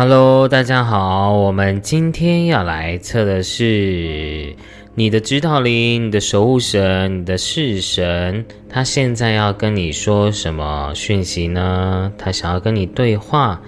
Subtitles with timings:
[0.00, 4.54] Hello，大家好，我们今天要来测的是
[4.94, 12.12] 你的指导灵、你的守护神、你的式神，他现在要跟你说什么讯息呢？
[12.16, 13.60] 他想要跟你对话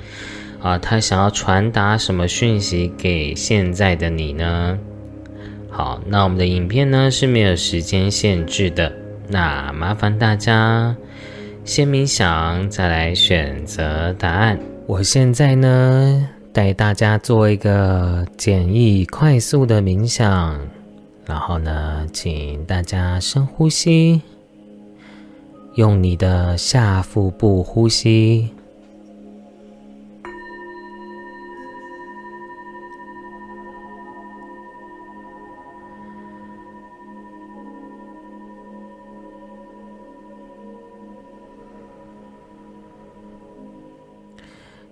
[0.63, 4.79] 啊，他想要传达什么讯息给现在的你呢？
[5.69, 8.93] 好，那我们的影片呢是没有时间限制的，
[9.27, 10.95] 那麻烦大家
[11.65, 14.57] 先冥想，再来选择答案。
[14.91, 20.59] 我现在呢带大家做一个简易快速的冥想，
[21.25, 24.21] 然后呢，请大家深呼吸，
[25.77, 28.49] 用你的下腹部呼吸。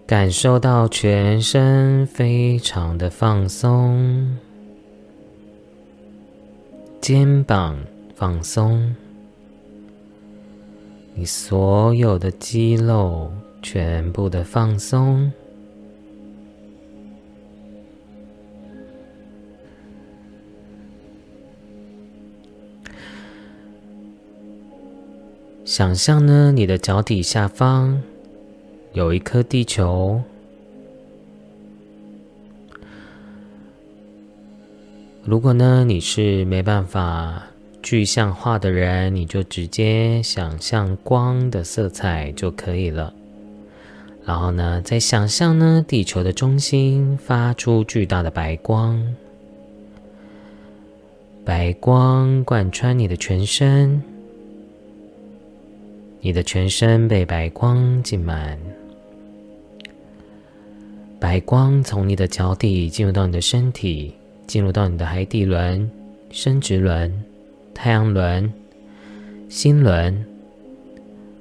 [0.09, 4.39] 感受到全身非常的放松，
[6.98, 7.78] 肩膀
[8.15, 8.97] 放松，
[11.15, 15.31] 你所有的肌肉全部的放松。
[25.67, 28.03] 想象呢，你的脚底下方。
[28.92, 30.20] 有一颗地球。
[35.25, 37.42] 如果呢你是没办法
[37.83, 43.12] 具象化的人，你就直接想象光的色彩就可以了。
[44.25, 49.15] 然后呢，再想象呢地球的中心发出巨大的白光，
[51.44, 54.03] 白光贯穿你的全身，
[56.21, 58.59] 你的全身被白光浸满。
[61.21, 64.15] 白光从你的脚底进入到你的身体，
[64.47, 65.91] 进入到你的海底轮、
[66.31, 67.12] 生殖轮、
[67.75, 68.53] 太阳轮、
[69.49, 70.25] 心轮、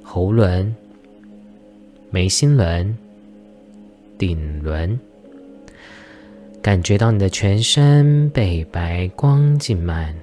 [0.01, 0.75] 喉轮、
[2.09, 2.97] 眉心轮、
[4.17, 4.99] 顶轮，
[6.61, 10.15] 感觉到你的全身被白光浸满。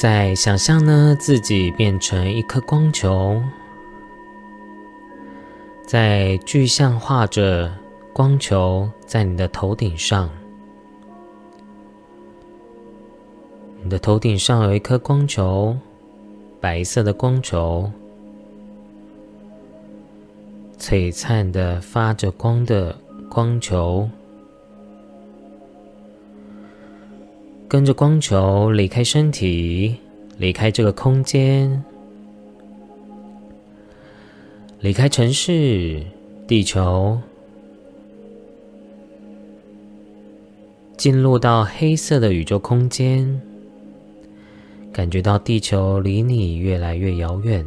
[0.00, 3.42] 再想象呢，自己变成一颗光球。
[5.90, 7.68] 在具象化着
[8.12, 10.30] 光球在你的头顶上，
[13.82, 15.76] 你的头顶上有一颗光球，
[16.60, 17.90] 白色的光球，
[20.78, 22.96] 璀璨的发着光的
[23.28, 24.08] 光球，
[27.68, 29.96] 跟着光球离开身体，
[30.38, 31.82] 离开这个空间。
[34.80, 36.02] 离开城市，
[36.46, 37.18] 地球，
[40.96, 43.42] 进入到黑色的宇宙空间，
[44.90, 47.66] 感觉到地球离你越来越遥远。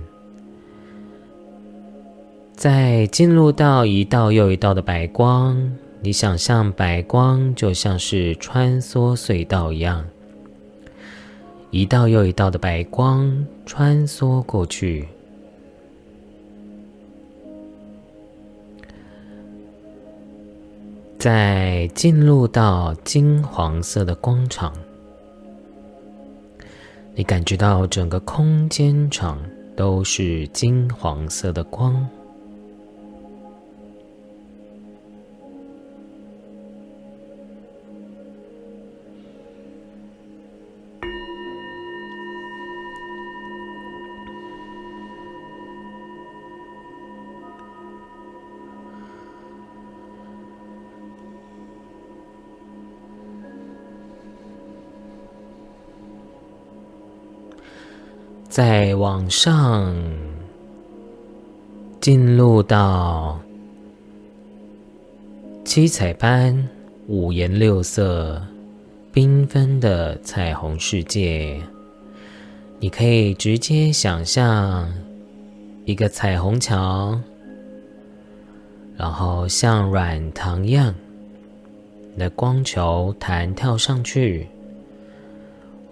[2.55, 10.03] 再进入到一道又一道的白光，你想象白光就像是穿梭隧道一样，
[11.69, 15.07] 一道又一道的白光穿梭过去。
[21.23, 24.73] 在进入到金黄色的光场，
[27.15, 29.39] 你感觉到整个空间场
[29.73, 32.05] 都是金黄色的光。
[58.55, 59.95] 再往上，
[61.99, 63.39] 进入到
[65.65, 66.69] 七彩般、
[67.07, 68.39] 五颜六色、
[69.11, 71.59] 缤纷的彩虹世界。
[72.79, 74.87] 你可以直接想象
[75.85, 77.19] 一个彩虹桥，
[78.95, 80.93] 然后像软糖一样
[82.19, 84.47] 的光球弹跳上去。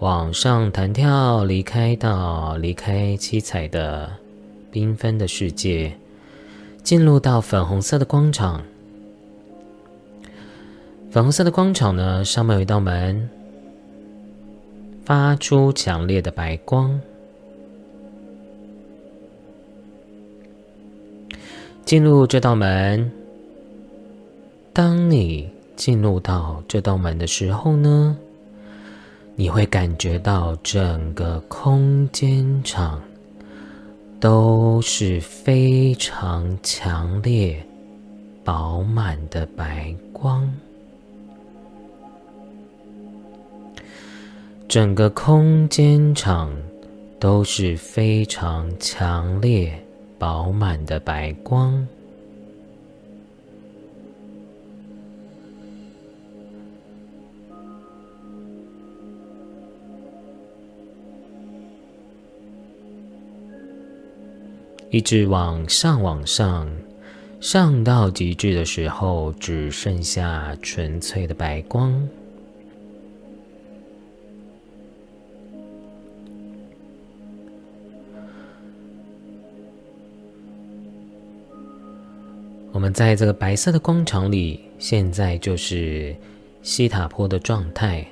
[0.02, 4.10] 往上弹跳，离开到离开七彩的
[4.72, 5.92] 缤纷的世界，
[6.82, 8.60] 进入到粉红色的广场。
[11.12, 13.30] 粉红色的广场呢，上面有一道门，
[15.04, 17.00] 发出强烈的白光。
[21.84, 23.08] 进入这道门，
[24.72, 28.18] 当你进入到这道门的时候呢，
[29.34, 33.02] 你会感觉到整个空间场
[34.20, 37.64] 都是非常强烈、
[38.44, 40.46] 饱满的白光。
[44.68, 46.54] 整个空间场
[47.18, 49.72] 都是非常强烈、
[50.18, 51.86] 饱满的白光。
[64.92, 66.70] 一直往上，往上，
[67.40, 72.06] 上到极致的时候，只剩下纯粹的白光。
[82.70, 86.14] 我们在这个白色的光场里，现在就是
[86.60, 88.06] 西塔坡的状态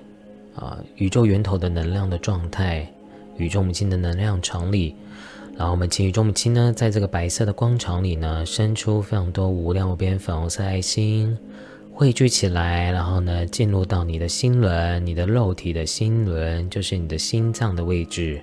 [0.56, 2.90] 啊，宇宙源头的能量的状态，
[3.36, 4.96] 宇宙母亲的能量场里。
[5.60, 11.36] 然后我们请宇宙母亲呢，在这个白色的光场里呢，伸出非常多无量无边粉红色爱心，
[11.92, 18.40] 汇聚起来，然后呢，进入到你的心轮，你的肉体的心轮，就是你的心脏的位置，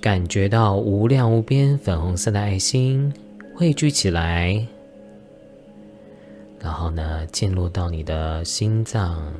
[0.00, 3.12] 感觉到无量无边粉红色的爱心
[3.54, 4.66] 汇聚起来。
[6.58, 9.30] 然后呢，进入到你的心脏，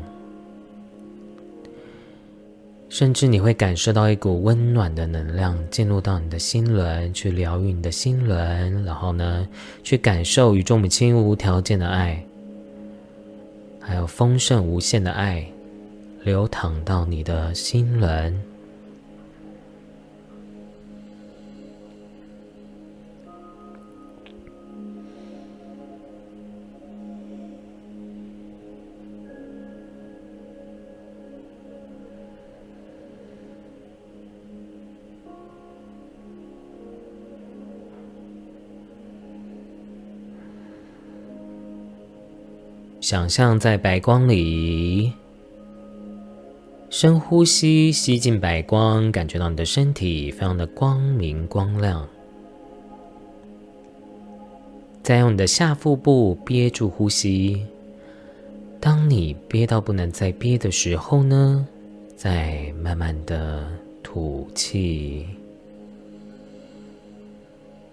[2.95, 8.85] 甚至你会感受到一股温暖的能量进入到你的心轮，去疗愈你的心轮。
[8.85, 9.49] 然后呢，
[9.83, 12.25] 去感受宇宙母亲无条件的爱，
[13.81, 15.45] 还有丰盛无限的爱，
[16.23, 18.41] 流淌到你的心轮。
[43.05, 45.13] 想象在白光里，
[46.89, 52.09] 深呼吸，吸进白光，感觉到你的身体非常的光明光亮。
[55.03, 57.67] 再用你的下腹部憋住呼吸。
[58.81, 61.69] 当你憋到不能再憋的时候呢，
[62.17, 63.69] 再慢慢的
[64.03, 65.27] 吐气。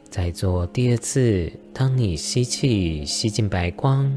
[0.09, 4.09] 再做第二次，当你吸气，吸进白光。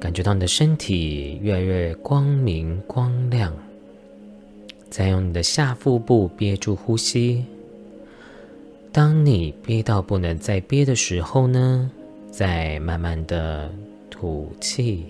[0.00, 3.54] 感觉到你的身体越来越光明光亮，
[4.88, 7.44] 再用你的下腹部憋住呼吸。
[8.90, 11.90] 当你憋到不能再憋的时候呢，
[12.30, 13.70] 再慢慢的
[14.08, 15.04] 吐气，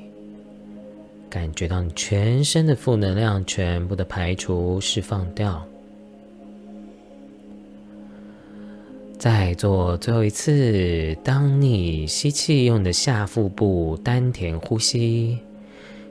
[1.31, 5.65] 感觉到你全身的负能量全部的排除释放掉。
[9.21, 11.15] 再做最后一次。
[11.23, 15.39] 当你吸气，用你的下腹部丹田呼吸，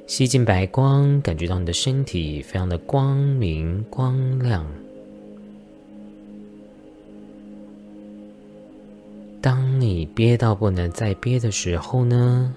[0.06, 4.64] 吸进白光，感觉到你的身体非常的光明光亮。
[9.42, 12.54] 当你憋到不能再憋的时候呢，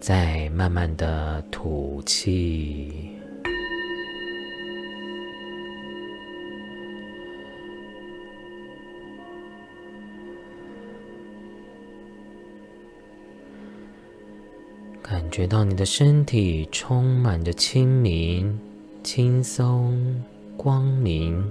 [0.00, 3.13] 再慢慢的吐气。
[15.06, 18.58] 感觉到你的身体充满着清明、
[19.02, 20.24] 轻松、
[20.56, 21.44] 光明，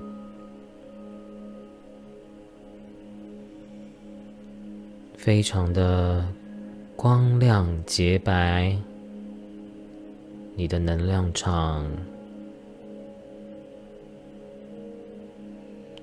[5.15, 6.27] 非常的
[6.95, 8.75] 光亮洁白。
[10.55, 11.85] 你的能量场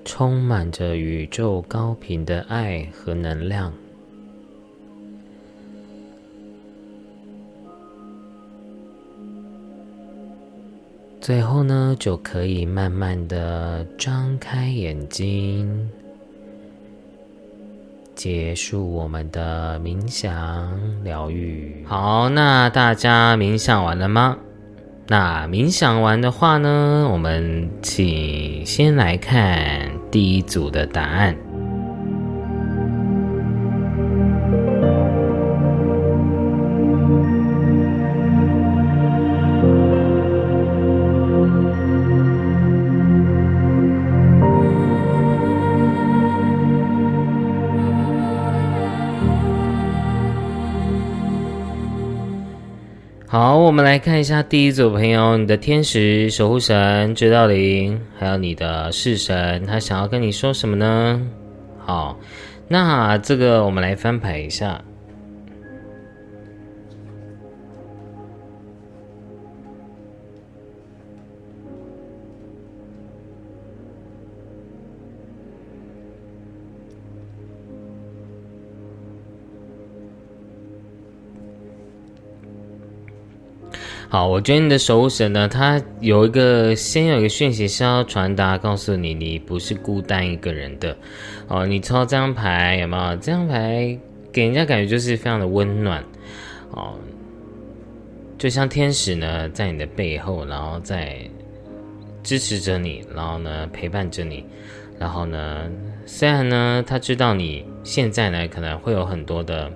[0.05, 3.73] 充满着宇宙高频的爱和能量。
[11.21, 15.87] 最后呢，就可以慢慢的张开眼睛，
[18.15, 20.33] 结束我们的冥想
[21.03, 21.85] 疗愈。
[21.87, 24.35] 好，那大家冥想完了吗？
[25.07, 31.37] 那冥想完的话呢，我们请先来看第一组的答案。
[53.71, 61.25] 我们来看一下第一组朋友，你的天使守护神追悼灵，还有你的式神，他想要跟你说什么呢？
[61.79, 62.19] 好，
[62.67, 64.81] 那这个我们来翻牌一下。
[84.11, 90.93] 好，我觉得你的守护神呢，他有一个先有一个讯息是要传达，告诉你你不是孤单一个人的。
[91.47, 93.15] 哦，你抽这张牌有没有？
[93.15, 93.97] 这张牌
[94.29, 96.03] 给人家感觉就是非常的温暖。
[96.71, 96.95] 哦，
[98.37, 101.15] 就像天使呢，在你的背后，然后在
[102.21, 104.43] 支持着你，然后呢陪伴着你，
[104.99, 105.71] 然后呢，
[106.05, 109.71] 虽然呢他知道你现在呢可能会有很多的。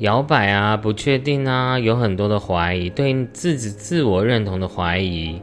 [0.00, 5.38] 摇摆啊，不确定啊，有很多的怀疑，对自己自我认同的怀疑，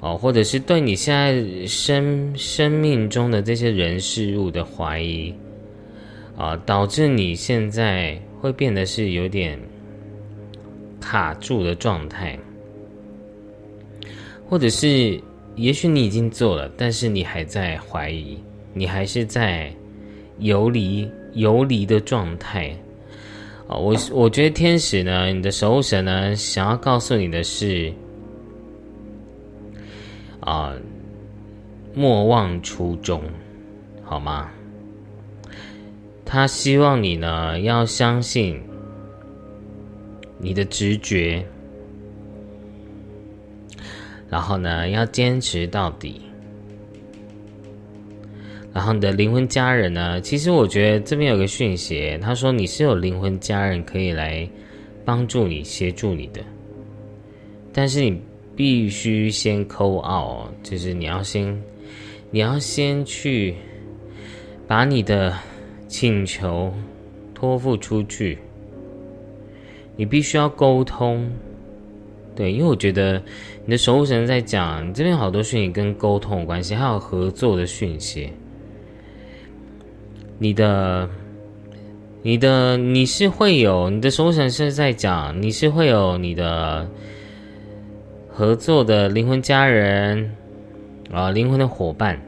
[0.00, 5.34] 哦，或者是对你现在生生命中的这些人事物的怀疑，
[6.36, 9.58] 啊，导致你现在会变得是有点
[11.00, 12.38] 卡住的状态，
[14.46, 15.18] 或者是
[15.54, 18.38] 也许你已经做了，但是你还在怀疑，
[18.74, 19.72] 你还是在
[20.38, 22.76] 游离游离的状态。
[23.68, 27.92] 啊，我我觉得天使呢，你的守护神呢，想要告诉你的是，
[30.40, 30.72] 啊，
[31.94, 33.22] 莫忘初衷，
[34.04, 34.50] 好吗？
[36.24, 38.60] 他希望你呢，要相信
[40.38, 41.44] 你的直觉，
[44.28, 46.25] 然后呢，要坚持到底。
[48.76, 50.20] 然后你的灵魂家人呢？
[50.20, 54.46] 其实我觉得这边有个讯息，他说你是有灵魂家人可以来
[55.02, 56.42] 帮助你、协助你的，
[57.72, 58.20] 但是你
[58.54, 61.58] 必须先扣奥，就是你要先，
[62.30, 63.54] 你要先去
[64.68, 65.34] 把你的
[65.88, 66.70] 请求
[67.34, 68.36] 托付出去，
[69.96, 71.26] 你必须要沟通，
[72.34, 73.22] 对，因为我觉得
[73.64, 78.30] 你的守护神在讲这边好多讯息跟沟通有关系，还有合作的讯息。
[80.38, 81.08] 你的、
[82.22, 86.88] 你的、你是会有你的守护神是在讲，你是会有你的
[88.28, 90.30] 合作的灵魂家人
[91.12, 92.20] 啊，灵魂的伙伴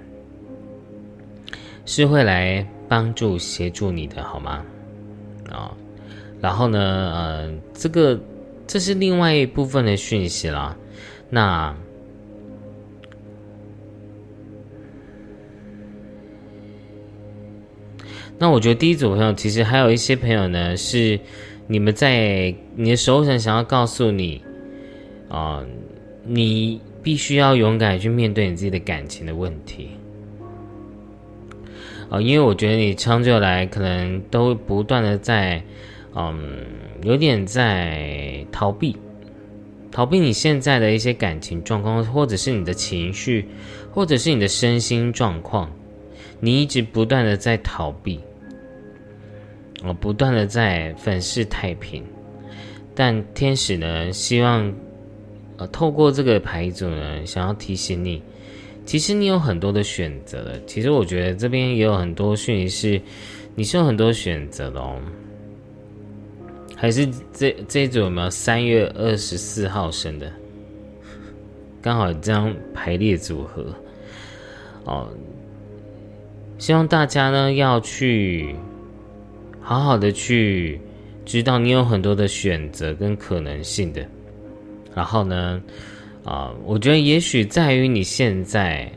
[1.85, 4.65] 是会来帮助协助你的，好吗？
[5.51, 5.73] 啊，
[6.41, 8.19] 然后呢，呃，这个
[8.67, 10.77] 这是另外一部分的讯息啦，
[11.29, 11.75] 那。
[18.41, 21.19] 那我觉得第一组朋友其实还有一些朋友呢，是
[21.67, 24.41] 你们在你的守护神想要告诉你，
[25.29, 25.65] 啊，
[26.25, 29.91] 你必须要勇敢去面对你自己的感情的问题，
[32.09, 35.61] 啊，因为我觉得你长久来可能都不断的在，
[36.15, 36.65] 嗯，
[37.03, 38.97] 有点在逃避，
[39.91, 43.47] 逃避你现在的一些感情状况，或者是你的情绪，
[43.91, 45.69] 或者是你的身心状况，
[46.39, 48.21] 你一直不断的在逃避。
[49.85, 52.05] 我不断的在粉饰太平，
[52.97, 54.75] 但天使呢，希望
[55.57, 58.21] 呃透过这个牌组呢，想要提醒你，
[58.85, 60.61] 其实你有很多的选择的。
[60.67, 63.03] 其实我觉得这边也有很多讯息是，
[63.55, 65.01] 你是有很多选择的哦。
[66.75, 70.29] 还是这这一组有没有三月二十四号生的？
[71.81, 73.65] 刚好这样排列组合
[74.85, 75.09] 哦。
[76.59, 78.57] 希望大家呢要去。
[79.69, 80.81] 好好的去
[81.27, 84.03] 知道你有很多的选择跟可能性的，
[84.95, 85.61] 然后呢，
[86.25, 88.91] 啊，我觉得也许在于你现在，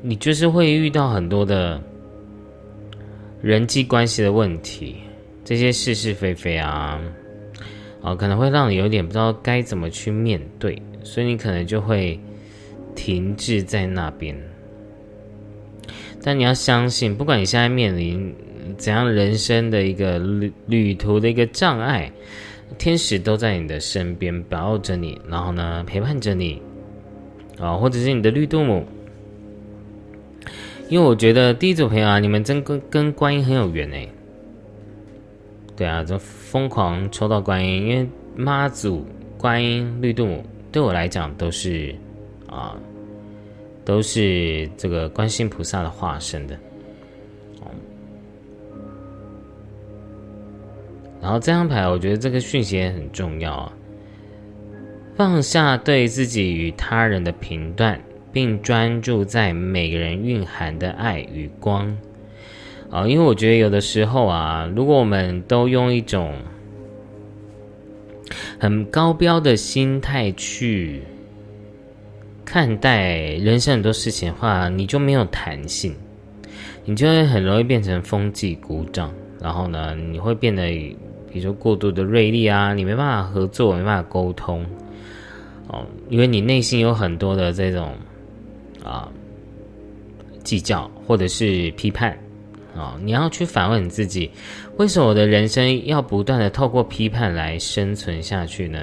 [0.00, 1.82] 你就是会遇到很多的
[3.42, 4.98] 人际关系的问题，
[5.44, 7.00] 这些是是非非啊，
[8.00, 12.16] 啊，可能会让你有点不知道该怎么去面对，所以你可能就会
[12.94, 14.32] 停滞在那边。
[16.22, 18.32] 但你要相信，不管你现在面临。
[18.76, 22.10] 怎样人生的一个旅旅途的一个障碍，
[22.76, 26.60] 天使都在你的身边保护着你，然后呢陪伴着你，
[27.58, 28.84] 啊，或者是你的绿度母，
[30.88, 34.08] 因为我觉得第一组朋友啊，你们真跟跟观音很有缘哎，
[35.76, 39.04] 对啊，就疯狂抽到观音，因为妈祖、
[39.36, 41.94] 观音、绿度母对我来讲都是
[42.46, 42.76] 啊，
[43.84, 46.58] 都是这个观世菩萨的化身的。
[51.20, 53.72] 然后这张牌，我觉得这个讯息也很重要啊。
[55.16, 58.00] 放下对自己与他人的评断，
[58.32, 61.96] 并专注在每个人蕴含的爱与光。
[62.88, 66.34] 啊，因为我觉得有的时候啊，如果我们都用一种
[68.60, 71.02] 很高标的心态去
[72.44, 75.94] 看待人生很多事情的话，你就没有弹性，
[76.84, 80.70] 你就会很容易变成风纪鼓掌，然后呢，你会变得
[81.32, 84.64] 比如说过度的锐利啊，你没办法合作，没办法沟通，
[85.68, 87.92] 哦，因为你内心有很多的这种
[88.84, 89.08] 啊
[90.42, 92.16] 计较或者是批判。
[92.76, 94.30] 啊，你要去反问你自己，
[94.76, 98.78] 为什么我的人生要不断的透过批判来生存下去呢？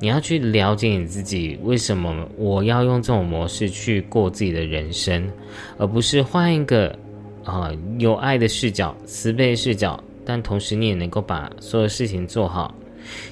[0.00, 5.30] 你要去了解你自己，为什么我要用这种模式去过自己的人生，
[5.76, 6.98] 而不是换一个
[7.44, 12.74] 啊有爱的视角、慈悲视角，但同时你也能够把所有事情做好，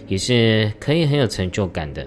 [0.09, 2.07] 也是可以很有成就感的。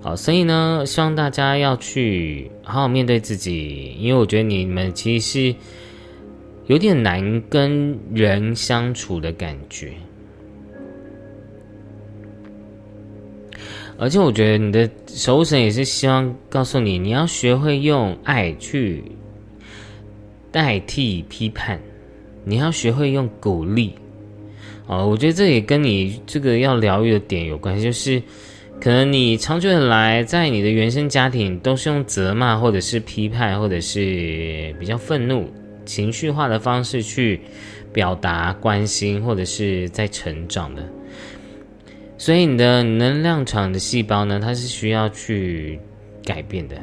[0.00, 5.54] 好，所以呢，希望大家要去好好面对自己，因为我觉得你们其实是。
[6.68, 9.90] 有点难跟人相处的感觉，
[13.96, 19.02] 而且我觉得你的守护神也是希望告诉你，你要学会用爱去
[20.52, 21.80] 代替批判，
[22.48, 23.94] 你要学会用鼓励。
[24.86, 28.22] 哦，我觉得这也跟你这个要疗愈的点有关系，就是
[28.80, 35.46] 可能你长久以来在你的原生家庭都是用责骂，或者是批判，或者是比较愤怒。
[35.84, 37.40] 情绪化的方式去
[37.94, 40.86] 表达关心，或者是在成长的，
[42.18, 45.80] 所以你的能量场的细胞呢，它是需要去
[46.22, 46.76] 改变的，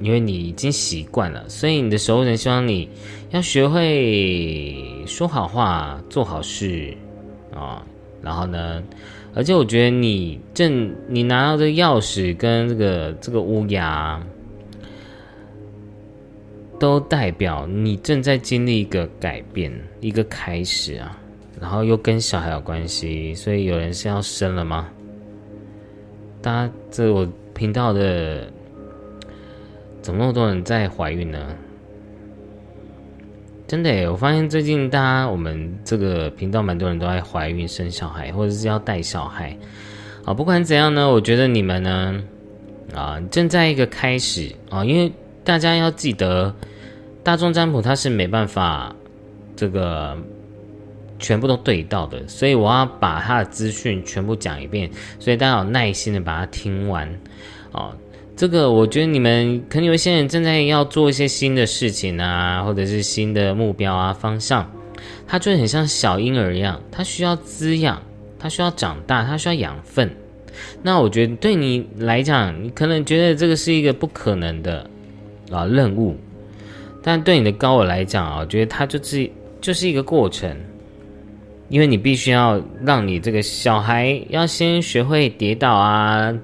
[0.00, 2.88] 因为你已经习惯了，所以你的熟人希望你
[3.30, 6.92] 要学会说好话、做好事
[7.54, 7.86] 啊，
[8.20, 8.82] 然后呢，
[9.34, 14.20] 而且我觉得你正你拿到的钥匙跟这个这个乌鸦。
[16.78, 21.14] 都代表你正在经历一个改变，一个开始啊，
[21.60, 24.88] 然后又跟小孩有关系，所以有人是要生了吗？
[26.40, 28.50] 大家，这我频道的
[30.02, 31.54] 怎么那么多人在怀孕呢？
[33.66, 39.56] 真的，我发现最近大家我们这个频道蛮多人都在怀孕、生小孩，或者是要带小孩。
[40.24, 42.22] 啊，不管怎样呢，我觉得你们呢，
[42.94, 45.12] 啊，正在一个开始啊，因为
[45.44, 46.54] 大家要记得。
[47.22, 48.96] 大众占卜它是没办法
[49.54, 50.16] 这个
[51.18, 57.06] 全部都对到的，所以我要把它的资讯全部讲一遍，所以大家有耐心的把它听完
[57.72, 57.94] 哦。
[58.40, 64.66] 这个我觉得你们可能有一些人正在要做一些新的事情啊，或者是新的目标啊方向，
[65.26, 68.00] 它就很像小婴儿一样，它需要滋养，
[68.38, 70.10] 它需要长大，它需要养分。
[70.82, 74.88] 那我觉得对你来讲，你可能觉得这个是一个不可能的
[75.50, 76.16] 啊任务。
[77.02, 80.56] 但对你的高我来讲啊，我觉得它就是就是一个过程，
[81.68, 86.34] 因为你必须要让你这个小孩要先学会跌倒啊，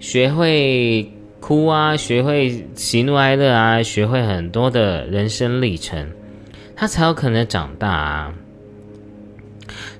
[0.00, 1.08] 学会
[1.46, 6.04] 哭啊，学会喜怒哀乐啊，学会很多的人生历程，
[6.74, 8.34] 他才有可能长大啊。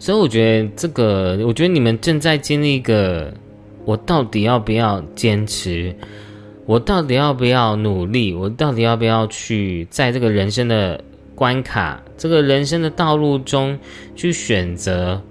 [0.01, 3.33] 所以我觉得这个，我觉得你们正在经历一个，
[3.85, 5.95] 我到底要不要坚持？
[6.65, 8.35] 我到底要不要努力？
[8.35, 11.01] 我到底要不要去在这个人生的
[11.37, 13.79] 关卡、这个人生的道路中
[14.17, 15.23] 去选择？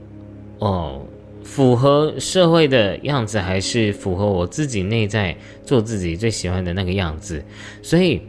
[0.59, 1.01] 哦，
[1.45, 7.41] 符合社会的样子，还是符合我自己内在做自己最喜欢的那个样子？
[7.83, 8.19] 所以，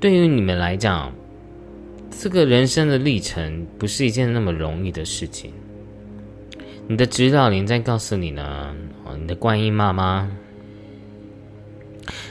[0.00, 1.10] 对于你们来讲，
[2.10, 5.52] 这个人生的历程不是一件那么容易的事情。
[6.88, 8.74] 你的指导灵在告诉你呢，
[9.18, 10.30] 你的观音妈妈。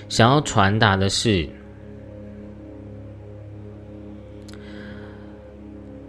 [0.10, 1.48] 想要传达的是，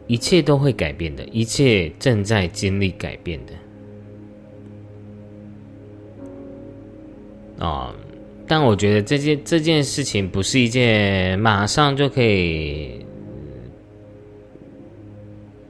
[0.08, 3.52] 一切都会改变的，一切正在经历改变的。
[7.62, 7.94] 啊，
[8.48, 13.06] 但我觉得这件这件事情不是一件马上就可以，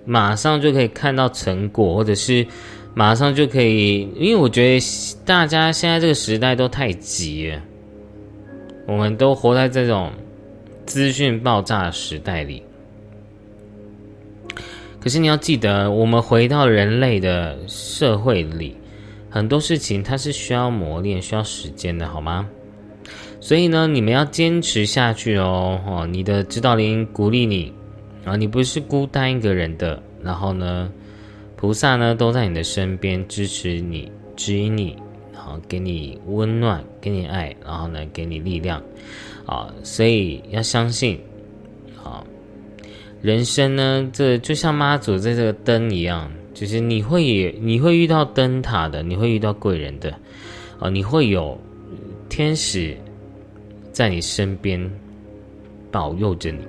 [0.06, 2.46] 马上就可以看到成果，或者是
[2.94, 4.80] 马上就可以，因为我觉得
[5.26, 7.60] 大家现在这个时代都太急了。
[8.86, 10.10] 我们都活在这种
[10.86, 12.62] 资讯爆炸时代里，
[14.98, 18.74] 可是你要记得，我们回到人类的社会里，
[19.32, 22.46] 很多事情它是需要磨练、需要时间的，好吗？
[23.40, 25.80] 所以呢，你们要坚持下去哦！
[25.86, 27.72] 哦，你的指导灵鼓励你
[28.26, 30.00] 啊，你不是孤单一个人的。
[30.22, 30.92] 然后呢，
[31.56, 34.96] 菩萨呢都在你的身边支持你、指引你。
[35.34, 38.80] 啊，给你温暖，给你爱，然后呢，给你力量，
[39.44, 41.18] 啊，所以要相信，
[42.00, 42.22] 啊，
[43.20, 46.30] 人生呢，这就像妈祖在这个灯一样，
[46.62, 50.14] 就是你会你会遇到灯塔的，你会遇到贵人的，
[50.78, 51.58] 啊，你会有
[52.28, 52.96] 天使
[53.90, 54.80] 在你身边
[55.90, 56.60] 保佑着你。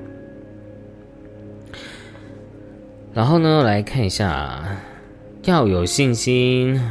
[3.14, 4.66] 然后呢，来看一下，
[5.44, 6.82] 要有信心。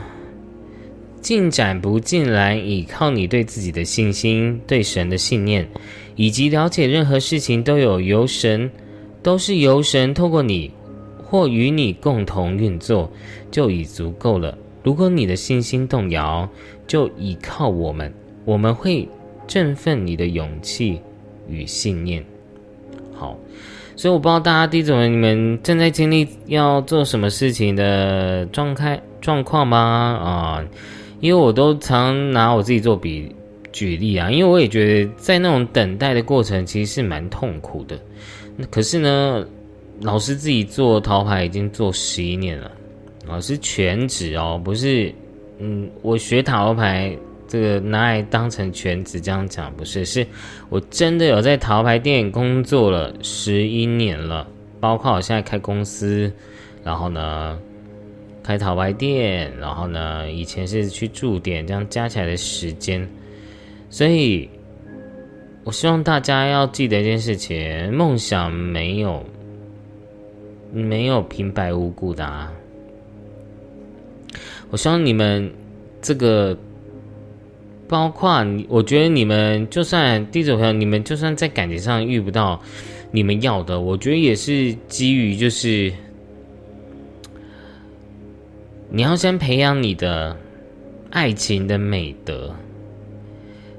[1.21, 5.69] 进展不进来，依靠你对自己的信心、对神的信念，
[6.15, 8.71] 以及了解任何事情都有由神，
[9.25, 10.71] 都是由神透过你
[11.33, 13.11] 或与你共同运作，
[13.51, 14.59] 就已足够了。
[14.83, 16.47] 如果你的信心动摇，
[16.87, 18.13] 就依靠我们，
[18.45, 19.09] 我们会
[19.47, 21.01] 振奋你的勇气
[21.49, 22.23] 与信念。
[23.15, 23.39] 好，
[23.97, 29.79] 所以我不知道大家第一种你们正在经历要做什么事情的状态状况吗？
[29.79, 30.65] 啊？
[31.21, 33.35] 因为我都常拿我自己做比
[33.73, 37.99] 举例啊，因为我也觉得在那种等待的过程其实是蛮痛苦的。
[38.71, 39.47] 可是呢，
[40.03, 42.71] 老师自己做桃牌已经做十一年了，
[43.27, 45.15] 老师全职哦，不是，
[45.59, 50.27] 嗯，我学塔罗牌这个拿来当成全职这样讲不是，是
[50.69, 54.47] 我真的有在桃牌店工作了十一年了，
[54.81, 56.33] 包括我现在开公司，
[56.85, 57.59] 然后呢。
[58.45, 63.09] 开陶牌店，然后呢，以前是去驻点，这样加起来的时间，
[63.89, 64.51] 所以
[65.63, 69.25] 我希望大家要记得一件事情：梦想没有
[70.73, 72.53] 没有平白无故的啊！
[74.71, 75.53] 我希望你们
[76.01, 76.57] 这个，
[77.87, 82.61] 包括你，我觉得你们就算第一种朋友，你们就算在感情上遇不到
[83.11, 85.93] 你们要的，我觉得也是基于就是。
[88.95, 90.37] 你要先培养你的
[91.09, 92.55] 爱情的美德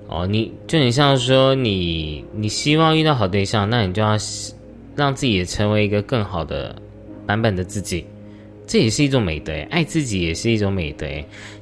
[0.07, 4.17] 哦，你就你像说你你希望遇到好对象，那你就要
[4.95, 6.75] 让自己也成为一个更好的
[7.25, 8.05] 版本的自己，
[8.67, 11.05] 这也是一种美德爱自己也是一种美德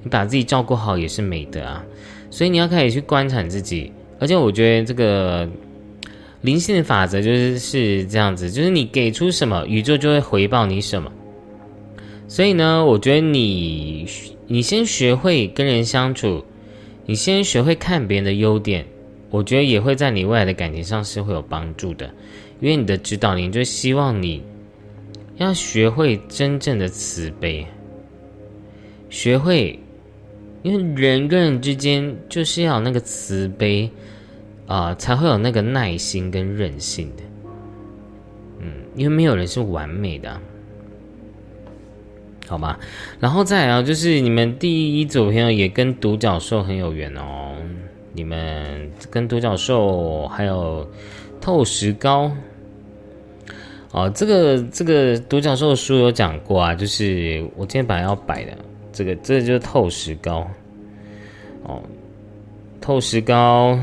[0.03, 1.83] 你把自己照顾好也是美德啊。
[2.29, 5.49] 所以你要开始去观察自己，而且我觉得这个
[6.41, 11.11] 灵性的法则就是是这样子，就是你给出什么，宇宙就会回报你什么。
[12.27, 14.07] 所以呢，我觉得你
[14.47, 16.45] 你先学会跟人相处，
[17.05, 18.85] 你先学会看别人的优点，
[19.29, 22.09] 我觉得也会在你未来的感情上是会有帮助的。
[22.61, 24.41] 因为你的指导灵就希望你
[25.35, 27.65] 要学会真正的慈悲，
[29.09, 29.77] 学会，
[30.61, 33.89] 因为人跟人之间就是要那个慈悲
[34.67, 37.23] 啊，才会有那个耐心跟韧性的。
[38.59, 40.39] 嗯，因为没有人是完美的。
[42.47, 42.77] 好吧，
[43.19, 47.55] 然后再来啊，就是你们第一组朋友也跟独角兽很有缘哦。
[48.13, 50.85] 你们跟独角兽还有
[51.39, 52.29] 透石膏
[53.91, 58.51] 哦，这个这个独角兽的书有讲过啊，就是我今天本来要摆的
[58.93, 60.47] 这个，这就是透石膏
[61.63, 61.81] 哦，
[62.79, 63.77] 透石膏。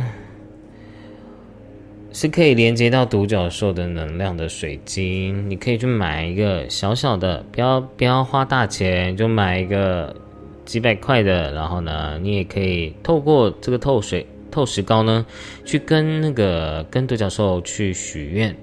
[2.10, 10.16] 是可以连接到独角兽的能量的水晶，你可以去买一个小小的，不要不要花大钱，就买一个
[10.64, 11.52] 几百块的。
[11.52, 15.24] 然后呢，你也可以透过这个透水透石膏呢，
[15.64, 18.56] 去跟那个跟独角兽去许愿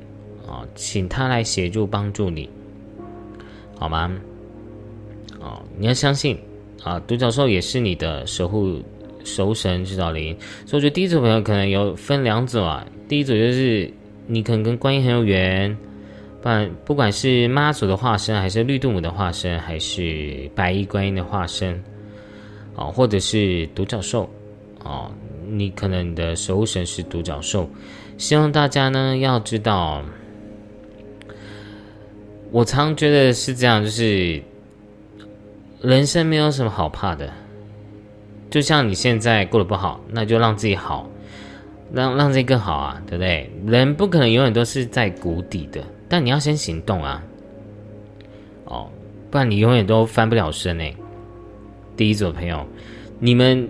[0.55, 2.49] 哦，请他来协助帮助你，
[3.77, 4.09] 好吗？
[5.41, 6.39] 哦，你要相信
[6.81, 8.81] 啊，独角兽也是你的守护
[9.25, 10.33] 守神指导灵。
[10.65, 12.87] 所以我觉得第一组朋友可能有分两组啊。
[13.09, 13.91] 第一组就是
[14.27, 15.75] 你可能跟观音很有缘，
[16.41, 21.83] 不管不管是妈祖的化身，还是绿度母的化身，还是白衣观音的化身，
[22.75, 24.29] 哦，或者是独角兽，
[24.85, 25.11] 哦，
[25.47, 27.69] 你可能你的守护神是独角兽。
[28.17, 30.01] 希望大家呢要知道，
[32.55, 34.41] 我常觉得是这样，就是
[35.81, 37.29] 人生没有什么好怕的，
[38.49, 41.05] 就像你现在过得不好，那就让自己好。
[41.93, 43.51] 让让这更好啊，对不对？
[43.67, 47.21] 人不可能永远都是在谷底的，但你要先行动啊！
[48.63, 48.87] 哦，
[49.29, 50.95] 不然你永远都翻不了身哎。
[51.97, 52.65] 第一组朋友，
[53.19, 53.69] 你们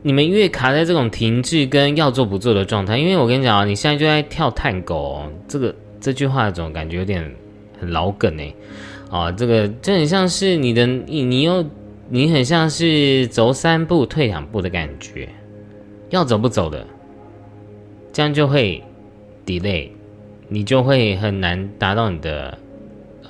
[0.00, 7.28] 你们越卡在这种停滞跟要做不做的状态，因为我跟你讲啊，你现在就在跳探狗，这个这句话总感觉有点
[7.90, 8.54] 老梗哎。
[9.10, 11.62] 啊，这个就很像是你的你你又
[12.08, 15.28] 你很像是走三步退两步的感觉，
[16.08, 16.86] 要走不走的。
[18.10, 18.82] 这样就会
[19.44, 19.90] delay，
[20.48, 22.56] 你就会很难达到你的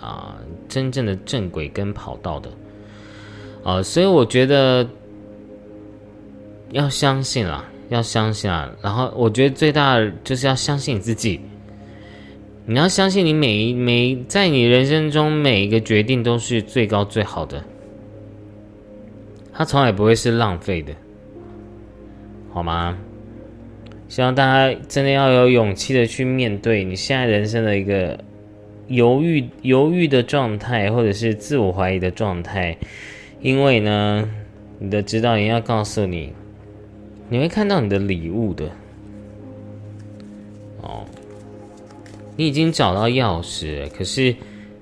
[0.01, 0.37] 啊
[0.69, 2.51] 真正的正轨跟跑道的，
[3.65, 4.88] 啊，所以我觉得
[6.71, 8.71] 要相信啦，要相信啊。
[8.81, 11.41] 然后我觉得最大的就是要相信你自己。
[12.64, 17.64] 你要相信你每一每在你人生中每一个决定都是最高最好的，
[19.53, 20.94] 它从来不会是浪费的，
[22.53, 22.96] 好吗？
[24.09, 28.16] 希望大家真的要有勇气的去面对你现在人生的一个
[28.87, 32.77] 犹豫犹豫的状态，或者是自我怀疑的状态，
[33.40, 34.29] 因为呢，
[34.79, 36.33] 你的指导员要告诉你，
[37.29, 38.70] 你会看到你的礼物的。
[42.43, 44.35] 你已经找到钥匙，可是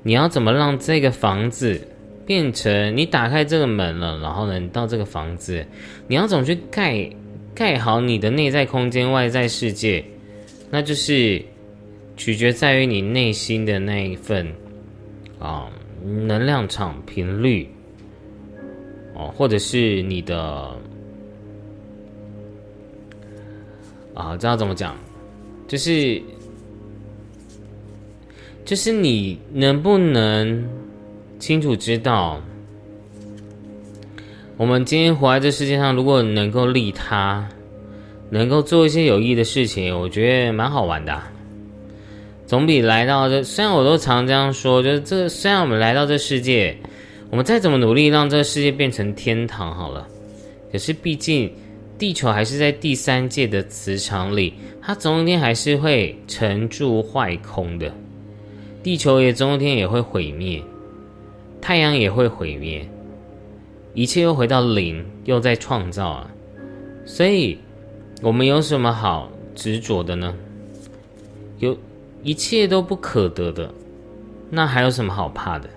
[0.03, 1.79] 你要怎么让这个房子
[2.25, 5.63] 变成你打开这个门了，然后呢，你到这个房子，
[6.09, 7.07] 你要怎么去盖
[7.55, 10.03] 盖好你的内在空间、外在世界？
[10.71, 11.45] 那就是
[12.17, 14.51] 取决在于你内心的那一份
[15.39, 15.69] 啊
[16.03, 17.69] 能量场频率
[19.15, 20.75] 哦，或者是你的
[24.15, 24.97] 啊，知道怎么讲？
[25.69, 26.23] 就是。
[28.71, 30.65] 就是你能不能
[31.41, 32.41] 清楚知道，
[34.57, 37.49] 我们今天活在这世界上，如果能够利他，
[38.31, 41.21] 能够做一些有益的事情，我觉得蛮好玩的。
[42.47, 46.77] 总比来到这，虽然我都常这样说，就是这虽然我们来到这世界，
[47.29, 50.07] 我们再怎么努力让这个世界变成天堂好了，
[50.71, 51.53] 可是毕竟
[51.99, 57.93] 地球还是在第三界的磁场里，它总有一天还是会沉住坏空的。
[58.83, 60.63] 地球也终天也会毁灭，
[61.61, 62.89] 太阳也会毁灭，
[63.93, 66.31] 一切又回到零，又在创造啊！
[67.05, 67.59] 所以，
[68.23, 70.35] 我们有什么好执着的呢？
[71.59, 71.77] 有
[72.23, 73.75] 一切都不可得的，
[74.49, 75.69] 那还有什么好怕的？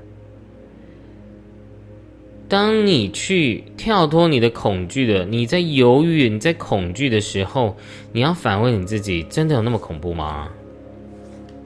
[2.47, 7.75] 当你去跳脱你的恐惧的，你在犹豫、你在恐惧的时候，
[8.11, 10.49] 你要反问你自己：真的有那么恐怖吗？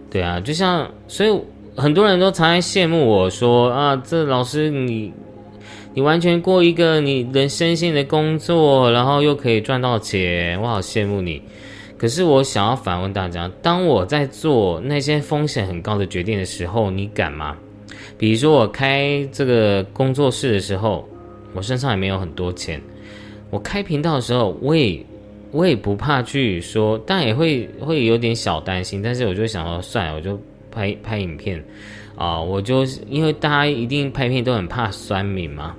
[0.10, 1.41] 对啊，就像所以
[1.76, 5.13] 很多人都常常羡慕我说啊，这老师你
[5.93, 11.41] 你完全过一个你人身心的工作，然后又可以赚到钱，我好羡慕你。
[11.98, 17.58] 可是我想要反问大家，当我在做那些风险很高的决定的时候，你敢吗？
[18.17, 21.08] 比如说我开这个工作室的时候，
[21.54, 22.82] 我身上也没有很多钱，
[23.50, 25.06] 我开频道的时候，我也。
[25.52, 29.02] 我也不怕去说，但也会会有点小担心。
[29.02, 31.64] 但是我就想说，算了，我就拍拍影片
[32.16, 32.40] 啊。
[32.40, 35.76] 我就因为大家一定拍片都很怕酸敏嘛，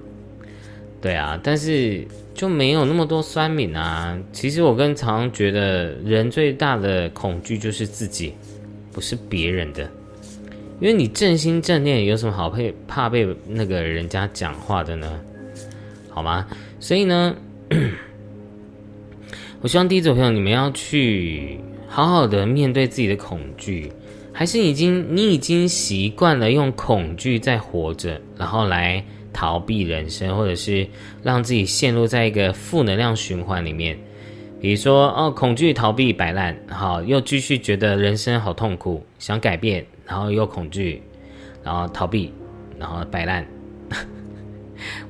[1.02, 1.38] 对啊。
[1.42, 4.18] 但是就没有那么多酸敏啊。
[4.32, 8.32] 其实我更常觉得，人最大的恐惧就是自己，
[8.90, 9.88] 不是别人的。
[10.80, 12.52] 因为你正心正念，有什么好
[12.86, 15.20] 怕被那个人家讲话的呢？
[16.08, 16.46] 好吗？
[16.80, 17.36] 所以呢。
[19.60, 23.90] 我希望第一组朋友，你们要去好好的面对自己的恐惧，
[24.32, 30.86] 还是已经你已经习惯了用恐惧在活着，然后来逃避人生，或者是
[31.24, 33.98] 让自己陷入在一个负能量循环里面。
[34.60, 41.02] 比如说，哦，恐惧逃避摆烂，好，又继续觉得人生好痛苦，想改变，然后又恐惧，
[41.64, 42.32] 然后逃避，
[42.78, 43.44] 然后摆烂，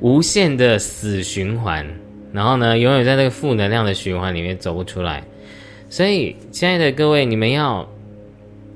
[0.00, 1.86] 无限的死循环。
[2.32, 5.22] 然后呢，永远在那个负能量的循环里面走不出来。
[5.90, 7.88] 所以，亲爱的各位，你们要，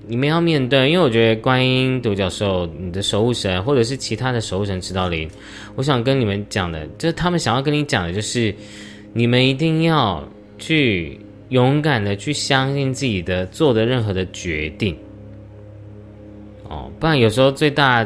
[0.07, 5.29] 你们要面对，因为我觉得观音独角兽、你的守护神，或者是其他的守护神指导灵，
[5.75, 8.55] 我想跟你们讲的，就是他们想要跟你讲的，就是
[9.12, 10.27] 你们一定要
[10.59, 14.97] 去勇敢的去相信自己的做的任何的决定。
[16.67, 18.03] 哦，不然有时候最大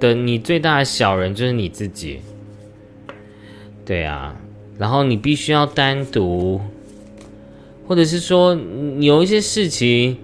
[0.00, 2.18] 的你最大的小人就是你自己。
[3.86, 4.36] 对啊。
[4.78, 6.60] 然后你必须要单独，
[7.86, 8.58] 或者是说
[8.98, 10.16] 有一些事情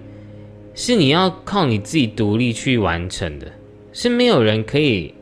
[0.73, 3.47] 是你要靠你自己独立去完成的，
[3.93, 5.13] 是没有人可以，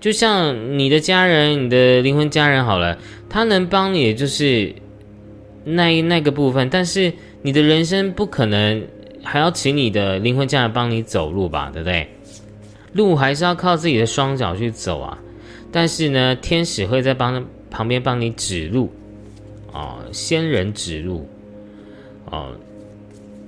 [0.00, 4.74] 就像你的家人、你的灵魂家人好了，他能帮你就是
[5.64, 7.12] 那那个部分，但是
[7.42, 8.82] 你的人生不可能
[9.22, 12.08] 还要请你的灵魂家人帮你走路吧，对不对？
[12.94, 15.18] 路还是要靠自己的双脚去走啊，
[15.70, 17.44] 但是呢，天使会在帮。
[17.70, 18.90] 旁边帮你指路，
[19.72, 21.26] 哦，仙人指路，
[22.30, 22.52] 哦，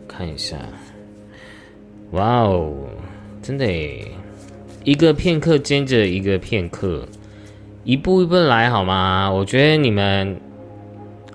[0.07, 0.57] 看一下，
[2.13, 2.73] 哇哦，
[3.43, 3.67] 真的，
[4.85, 7.07] 一个片刻接着一个片刻，
[7.85, 9.31] 一步一步来好吗？
[9.31, 10.41] 我觉得你们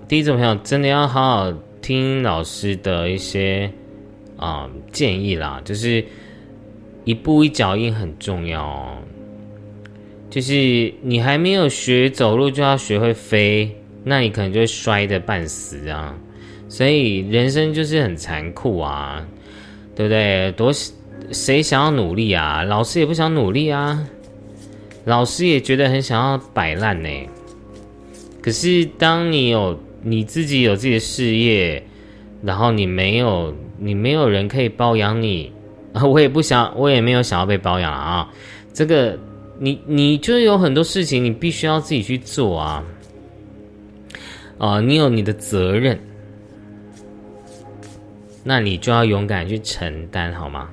[0.08, 3.69] 第一种朋友真的要好好听老师的一些
[4.38, 6.04] 啊建议啦，就是
[7.04, 8.97] 一步一脚印很重要。
[10.29, 16.15] 就是你还没有学走路就要学会飞，那你可能就会摔得半死啊。
[16.69, 19.25] 所以人生就是很残酷啊，
[19.95, 20.51] 对不对？
[20.51, 20.71] 多
[21.31, 22.61] 谁想要努力啊？
[22.63, 24.05] 老师也不想努力啊，
[25.05, 27.09] 老师也觉得很想要摆烂呢。
[28.41, 31.81] 可是当你有你自己有自己的事业，
[32.43, 35.51] 然后你没有你没有人可以包养你，
[36.03, 38.29] 我也不想，我也没有想要被包养啊。
[38.73, 39.17] 这个
[39.60, 42.84] 你你就有很多事情你必须要自己去做啊，
[44.58, 46.00] 啊，你有你的责任。
[48.43, 50.70] 那你就要勇敢去承担，好吗？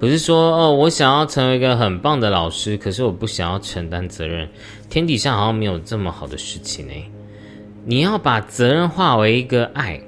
[0.00, 4.48] 不是说哦，我想要成为一个很棒的老师，可是我不想要承担责任。
[4.90, 6.92] 天底下好像没有这么好的事情呢。
[7.84, 10.00] 你要把责任化为一个爱，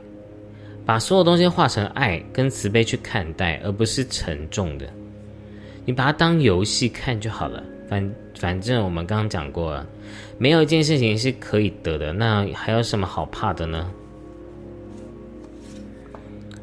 [0.85, 4.85] 把所有东西化成爱跟慈悲去看待，而不是沉重的。
[5.85, 7.63] 你把它当游戏看就好了。
[7.95, 9.87] 反反正我们刚刚讲过了，
[10.37, 13.89] 没有一件事情是可以得的，那还有什么好怕的呢？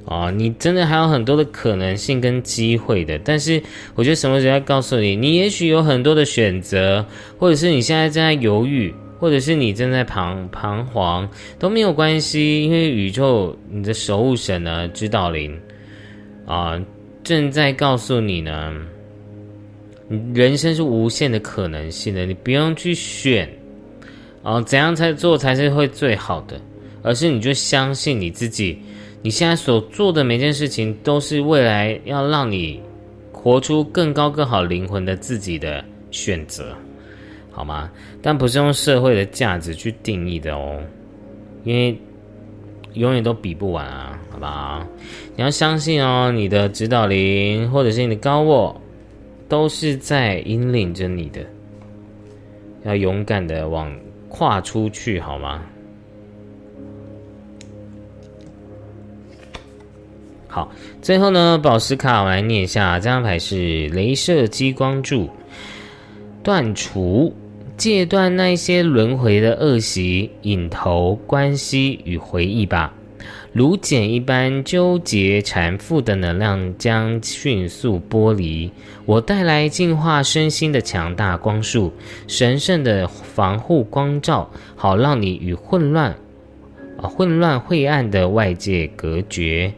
[0.04, 3.64] 哦，你真的还有很多的可能性跟机会的，但是
[3.96, 7.06] 我觉得什么时候告诉你，你也许有很多的选择，
[7.40, 15.58] 或者是你现在正在犹豫，或者是你正在彷彷徨，都没有关系，因为宇宙你的守护神呢，指导灵
[16.46, 16.78] 啊，
[17.24, 18.76] 正在告诉你呢，
[20.34, 23.50] 人生是无限的可能性的，你不用去选，
[24.44, 26.60] 哦，怎样才做才是会最好的，
[27.02, 28.78] 而是你就相信你自己。
[29.22, 32.82] 你现在所做的每件事情，都是未来要让你
[33.32, 36.76] 活出更高更好灵魂的自己的选择，
[37.52, 37.90] 好吗？
[38.20, 40.82] 但不是用社会的价值去定义的哦，
[41.64, 41.96] 因为
[42.94, 44.84] 永远都比不完啊，好不好？
[45.36, 48.81] 你要相信哦，你的指导灵或者是你的高我，
[49.52, 51.42] 都是在引领着你的，
[52.86, 53.94] 要勇敢的往
[54.30, 55.62] 跨出去，好吗？
[60.48, 65.30] 好，最后呢，宝石卡我来念一下，这张牌是镭射激光柱，
[66.42, 67.36] 断除、
[67.76, 72.94] 戒断那些轮回的恶习、引头、关系与回忆吧。
[73.54, 78.72] 如茧一般纠结缠缚的能量将迅速剥离。
[79.06, 81.92] 我带来净化身心的强大光束，
[82.28, 86.16] 神圣的防护光照，好让你与混乱、
[86.98, 89.74] 啊混乱晦暗的外界隔绝。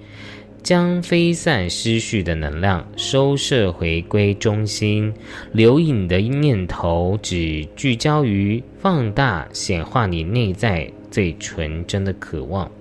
[0.61, 5.13] 将飞散失序的能量收摄回归中心，
[5.51, 12.71] 留影的念头只聚焦于放大显化你内在最纯真的渴望。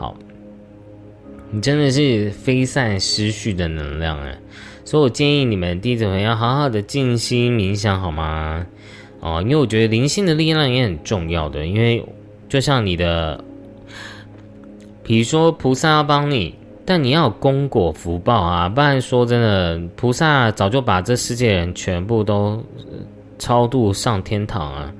[0.00, 0.16] 好，
[1.50, 4.34] 你真的是飞散失序的能量啊！
[4.82, 8.64] 所以我建议你们弟子们要好好的静心冥想，好吗？
[9.20, 12.02] 哦，因为我觉得灵性的力量也很重要的，因为
[12.48, 13.44] 就像你的，
[15.02, 16.54] 比如说菩萨要帮你。
[16.86, 22.64] 但你要有功果福报啊，不然说真的，菩萨早就把这世界人全部都
[23.38, 24.92] 超度上天堂啊。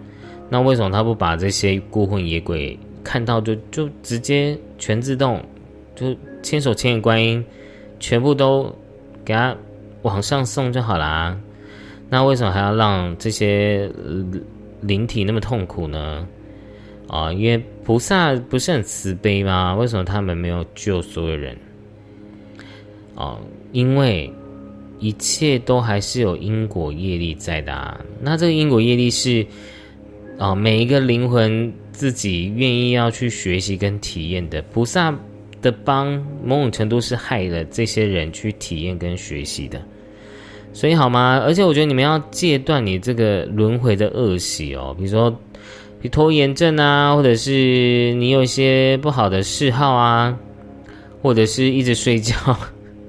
[0.51, 5.40] 那为什么他不把这些孤魂野鬼看到就就直接全自动，
[5.95, 7.45] 就千手千眼观音，
[8.01, 8.75] 全部都
[9.25, 9.57] 给他
[10.03, 11.38] 往上送就好啦？
[12.09, 13.88] 那为什么还要让这些
[14.81, 16.27] 灵体那么痛苦呢？
[17.07, 19.77] 啊，因为菩萨不是很慈悲吗？
[19.77, 21.57] 为什么他们没有救所有人？
[23.14, 23.38] 哦，
[23.73, 24.33] 因为
[24.99, 28.01] 一切都还是有因果业力在的啊。
[28.21, 29.47] 那这个因果业力是
[30.39, 34.62] 啊，每一个灵魂自己愿意要去学习跟体验的。
[34.72, 35.14] 菩萨
[35.61, 39.78] 的帮，某种程度是害了这些人去体验跟学习的。
[40.72, 41.42] 所以好吗？
[41.44, 45.38] 而且我觉得你们要戒断你这个轮回的恶习哦，比如说，
[46.01, 50.34] 比拖延症啊，或者是你有一些不好的嗜好啊，
[51.20, 52.34] 或者是一直睡觉。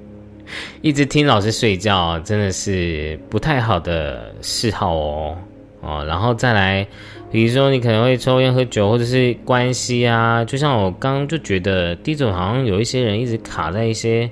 [0.82, 5.38] 一直听老师睡觉，真的是不太好的嗜好哦
[5.80, 6.86] 哦，然后再来，
[7.32, 14.30] 比如说你可能会抽烟喝酒，或者是关系啊，就像我刚刚就觉得，第一种好像有一些人一直卡在一些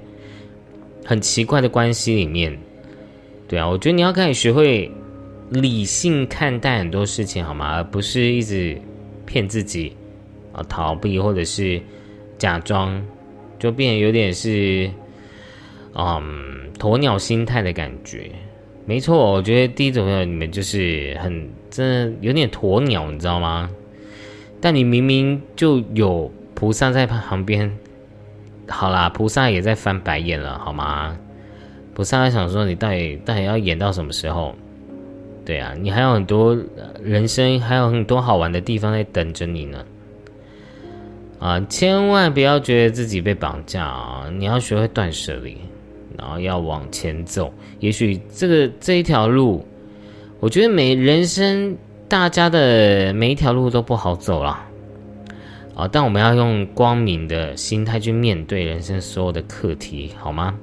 [1.07, 2.59] 很奇怪的关系里面，
[3.49, 4.93] 对啊，我觉得你要开始学会
[5.49, 7.77] 理性看待很多事情，好吗？
[7.77, 8.79] 而不是一直
[9.25, 9.97] 骗自己
[10.53, 11.81] 啊，逃避或者是
[12.37, 13.03] 假装，
[13.59, 14.91] 就变得有点是。
[15.93, 18.31] 嗯，鸵鸟心态的感觉，
[18.87, 23.71] 没错，我觉得第一种朋友你们就是很真的有点鸵鸟，你知道吗？
[24.61, 27.75] 但你明明就有菩萨在旁边，
[28.69, 31.17] 好啦，菩萨也在翻白眼了，好吗？
[31.95, 34.55] 菩萨在想说你到底到底要演到什么时候？
[35.45, 36.57] 对啊，你还有很多
[37.03, 39.85] 人生，还有很多好玩的地方在等着你呢。
[41.39, 44.31] 啊，千万不要觉得自己被绑架啊！
[44.37, 45.57] 你要学会断舍离，
[46.19, 47.53] 然后要往前走。
[47.79, 49.67] 也许这个这一条路，
[50.41, 51.77] 我觉得每人生
[52.09, 54.59] 大家的每一条路都不好走了
[55.75, 55.87] 啊！
[55.93, 60.59] 但我们要用光明的心态去面对人生所有的课题，好吗？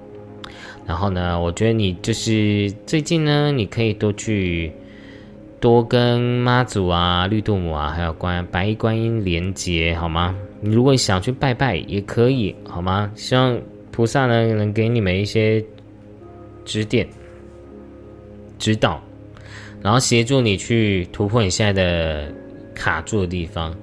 [0.85, 4.71] 然后呢，我觉得你就是最近呢，你可以多去
[5.59, 10.35] 多跟妈祖啊、绿度母啊，还有观白衣观音连接，好吗？
[10.59, 13.11] 你如果想去拜拜也可以，好吗？
[13.15, 13.59] 希望
[13.91, 15.63] 菩萨呢能给你们一些
[16.65, 17.07] 指点、
[18.57, 19.01] 指导，
[19.81, 22.33] 然后协助你去突破你现在的
[22.75, 23.75] 卡住的地方。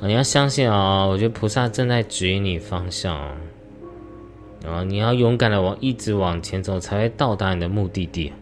[0.00, 3.36] 你要相信哦，我觉得菩萨正在指引你方向，
[4.64, 8.32] 然后你要勇敢的往一直往前走，才会到达你的目的地。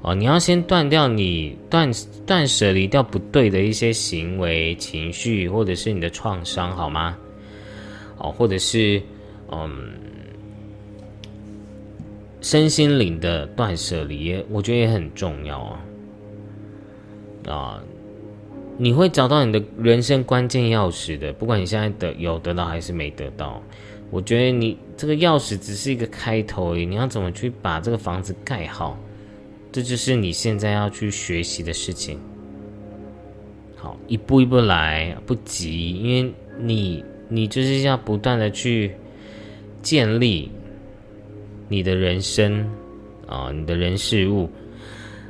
[0.00, 1.90] 哦，你要先断掉你断
[2.26, 7.16] 断舍离掉不对的一些行为、情绪，或者是你的创伤，好吗？
[8.16, 9.02] 哦，或者是
[9.50, 9.92] 嗯，
[12.40, 15.78] 身心灵的断舍离，我觉得也很重要啊。
[17.46, 17.82] 啊，
[18.76, 23.62] 你会找到你的人生关键钥匙的，不管你现在的有得到还是没得到，
[24.10, 28.98] 我觉得你这个钥匙只是一个开头而已，你要怎么去把这个房子盖好？
[29.72, 32.18] 这就是你现在要去学习的事情。
[33.76, 38.94] 好，一步一步来，不急，因为你，你就是要不断的去
[39.82, 40.50] 建立
[41.68, 42.64] 你的人生
[43.26, 44.48] 啊，你的人事物。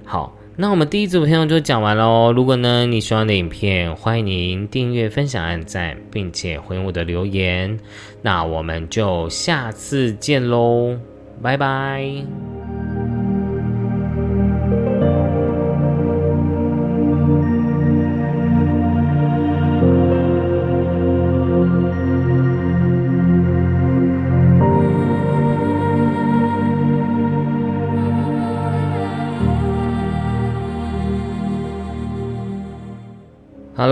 [0.05, 2.33] 好，那我们第一组片就讲完喽。
[2.33, 7.77] 如果呢你喜欢的影片，欢迎您订阅、分享、按赞，并且回我的留言。
[8.23, 10.97] 那我们就下次见喽，
[11.43, 12.54] 拜拜。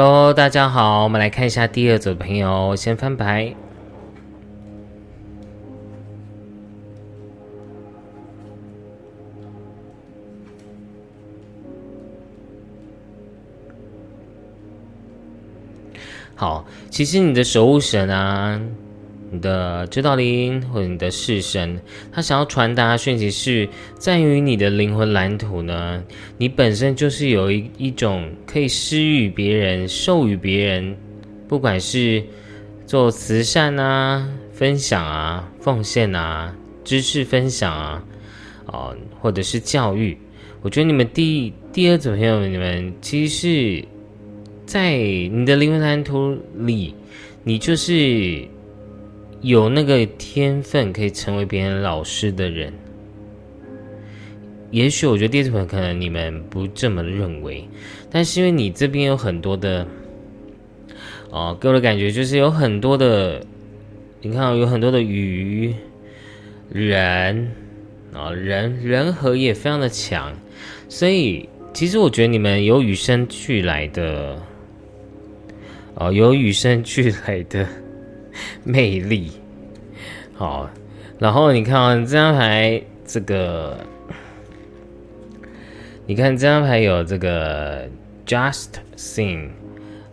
[0.05, 3.55] Hello，大家好，我们来看一下第二组的朋友，先翻牌。
[16.35, 18.61] 好，其实你的守护神啊。
[19.33, 21.81] 你的指导灵或者你的式神，
[22.13, 23.67] 他想要传达讯息是
[23.99, 26.05] 在于你的灵魂蓝图呢。
[26.37, 30.95] 你本身就是有一一种可以施予别人、授予别人，
[31.49, 32.23] 不管是
[32.87, 36.55] 做慈善啊、分享啊、奉献啊、
[36.85, 38.05] 知识分享啊，
[38.67, 40.15] 哦，或者是教育。
[40.61, 43.35] 我觉得你们第第二组朋友，你们其实
[43.79, 43.85] 是
[44.67, 46.95] 在你的灵魂蓝图里，
[47.45, 48.47] 你就是。
[49.43, 52.73] 有那个天分可以成为别人老师的人，
[54.71, 57.69] 也许我觉得第一组可能你们不这么认为，
[58.09, 59.85] 但是因为你这边有很多的，
[61.31, 63.45] 哦，给我的感觉就是有很多的，
[64.21, 65.75] 你看有很多的鱼
[66.71, 67.51] 人
[68.15, 70.33] 啊，人人和也非常的强，
[70.89, 74.41] 所以其实我觉得你们有与生俱来的，
[75.97, 77.67] 哦，有与生俱来的。
[78.65, 79.33] 魅力，
[80.35, 80.69] 好，
[81.19, 83.79] 然后你看，这张牌，这个，
[86.07, 87.87] 你看这张牌有这个
[88.27, 89.49] just sing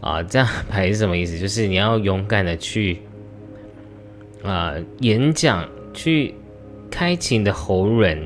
[0.02, 1.38] 啊，这张牌是什么意思？
[1.40, 3.00] 就是你要勇敢的去
[4.44, 6.34] 啊演讲，去
[6.92, 8.18] 开启你的喉咙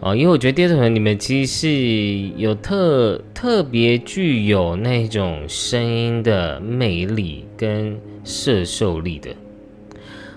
[0.00, 7.98] 哦，因为我觉得第二种你们其实是有特特别具有那种声音的魅力跟。
[8.24, 9.34] 摄受力的，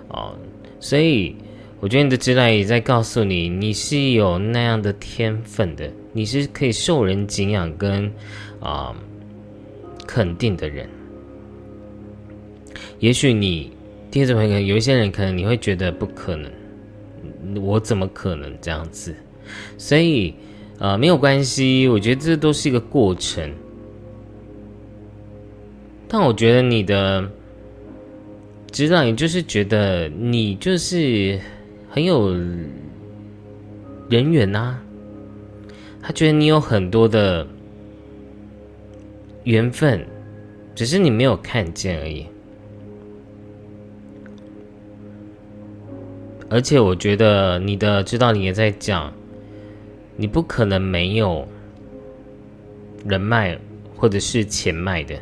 [0.07, 0.35] 哦，
[0.79, 1.35] 所以
[1.79, 8.11] 我觉得你的指导也在告诉你，你是有那样的天分的，你是可以受人敬仰跟
[8.59, 8.95] 啊
[10.07, 10.89] 肯定的人。
[12.99, 13.71] 也许你
[14.09, 16.51] 第二种可能有一些人可能你会觉得不可能，
[17.63, 19.15] 我怎么可能这样子？
[19.77, 20.33] 所以
[20.79, 23.51] 呃没有关系，我觉得这都是一个过程。
[26.07, 27.29] 但我觉得你的。
[28.75, 31.39] 知道，也就是觉得你就是
[31.89, 32.33] 很有
[34.09, 34.77] 人缘呐。
[36.01, 37.47] 他觉得你有很多的
[39.45, 40.05] 缘分，
[40.75, 42.25] 只是你没有看见而已。
[46.49, 49.13] 而且我觉得你的知道，你也在讲，
[50.17, 51.47] 你不可能没有
[53.05, 53.57] 人脉
[53.95, 55.15] 或者是钱脉的。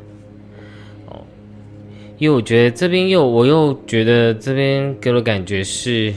[2.23, 6.13] 因为我觉得这边又我又觉得这边给我感觉是，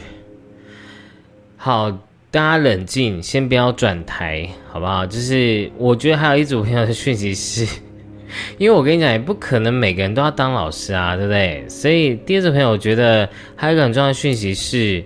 [1.57, 1.91] 好，
[2.31, 5.05] 大家冷静，先不要转台，好不好？
[5.05, 7.67] 就是我觉得还有一组朋友的讯息是。
[8.57, 11.65] 因为我跟你讲，也不可能每个人都要当老师啊，对不对？
[11.69, 15.03] 所以第二组朋友，我觉得还有一个很重要的讯息是，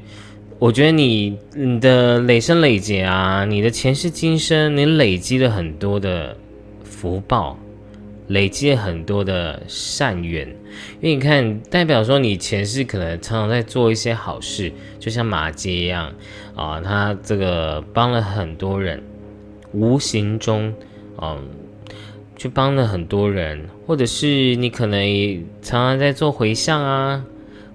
[0.58, 6.36] 我觉得你你的累生累劫啊，你的前世今生，你累积了很多的
[6.84, 7.58] 福报，
[8.30, 10.48] 累积了很多的善缘。
[11.00, 16.12] 因为你看，代表说你前世可能常常在做一些好事，就像马杰一样
[16.56, 19.00] 啊，他这个帮了很多人，
[19.72, 20.74] 无形中，
[21.20, 21.46] 嗯。
[22.36, 25.04] 去帮了很多人，或者是你可能
[25.60, 27.22] 常常在做回向啊，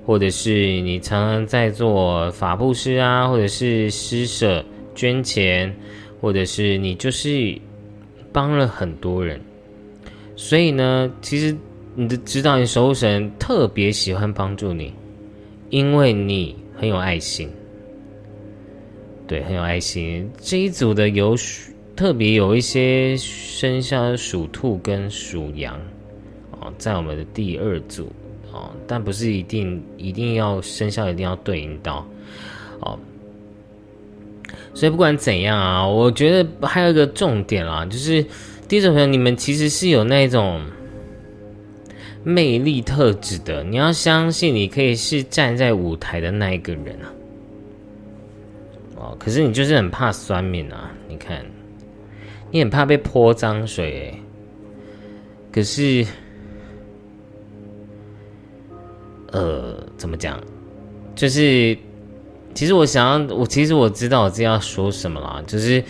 [0.04, 5.72] 或者是你常常在做法布施啊，或者是施舍捐钱，
[6.20, 7.56] 或者是你就是
[8.34, 9.40] 帮了很多人。
[10.36, 11.56] 所以呢，其实
[11.96, 14.94] 你的指导你守护神特别喜欢帮助你，
[15.70, 17.50] 因为你很有爱心。
[19.28, 20.30] 对，很有爱心。
[20.38, 21.36] 这一组的有。
[21.96, 25.80] 特别有一些生肖属兔跟属羊
[26.60, 28.12] 哦，在我们的第二组
[28.52, 32.06] 哦，但不是一定一定要生肖一定要对应到
[32.82, 33.00] 哦，
[34.74, 38.22] 所以不管怎样啊，我觉得还有一个重点啦，就是
[38.68, 40.62] 第一种朋友，你们其实是有那种
[42.24, 47.14] 魅力特质的，你要相信你可以是站在舞台的那一个人啊，
[48.96, 51.46] 哦，可是你就是很怕酸面啊，你看。
[52.52, 54.14] 你很怕被泼脏水，
[55.52, 56.06] 可是，
[59.32, 60.40] 呃，怎么讲？
[61.16, 61.78] 就是，
[62.54, 65.84] 其实我想要，我其实我知道我自己要说什么了，就是，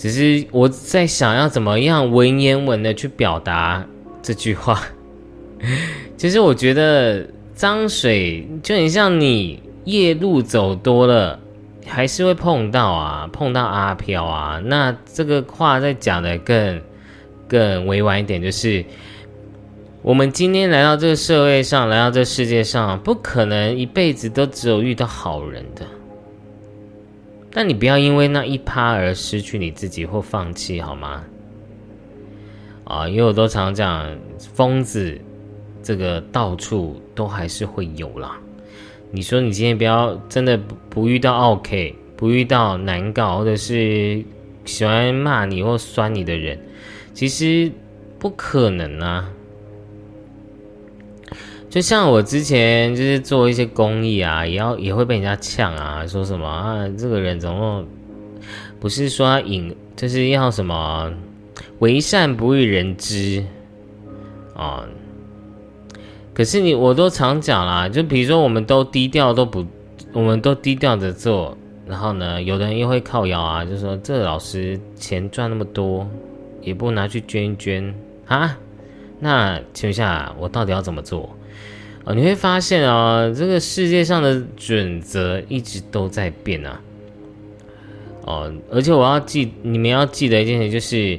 [0.00, 3.86] 只是我在想要怎么样文言文的去表达
[4.22, 4.80] 这句话。
[6.16, 11.38] 其实我觉得脏水就很像你夜路走多了。
[11.86, 14.62] 还是会碰到啊，碰到阿飘啊。
[14.64, 16.80] 那这个话再讲的更
[17.48, 18.84] 更委婉一点，就是
[20.00, 25.84] 我们今天来到这个社会上，来到这世界上，不可能一辈子都只有遇到好人的。
[27.52, 31.24] 但你不要因为那一趴而失去你自己或放弃，好吗？
[32.84, 34.16] 啊，因为我都常讲，
[34.54, 35.20] 疯子
[35.82, 38.38] 这个到处都还是会有啦。
[39.10, 40.56] 你说你今天不要真的
[40.88, 44.22] 不遇到 OK，不遇到难搞或者是
[44.64, 46.58] 喜欢骂你或酸你的人，
[47.12, 47.70] 其实
[48.18, 49.28] 不可能啊。
[51.70, 57.84] 就像我之前就是做一些公益啊，也要也会被人家呛啊，说什么啊，这个人怎么
[58.80, 61.12] 不是说引就是要什么
[61.78, 63.44] 为善不欲人知
[64.56, 64.84] 啊。
[66.34, 69.64] 可是你我都常讲啦，就比如说我们都低调都不，
[70.12, 71.56] 我们都低调的做，
[71.86, 76.04] 然后呢，有的人又会靠腰啊，就说这老师钱赚那么多，
[76.62, 77.94] 也不拿去捐一捐
[78.26, 78.58] 啊？
[79.20, 81.30] 那请问一下，我到底要怎么做？
[82.04, 86.80] 啊，你会发现啊，这个世界上的准则一直都在变啊。
[88.26, 91.18] 哦，而且我要记，你们要记得一件事，就是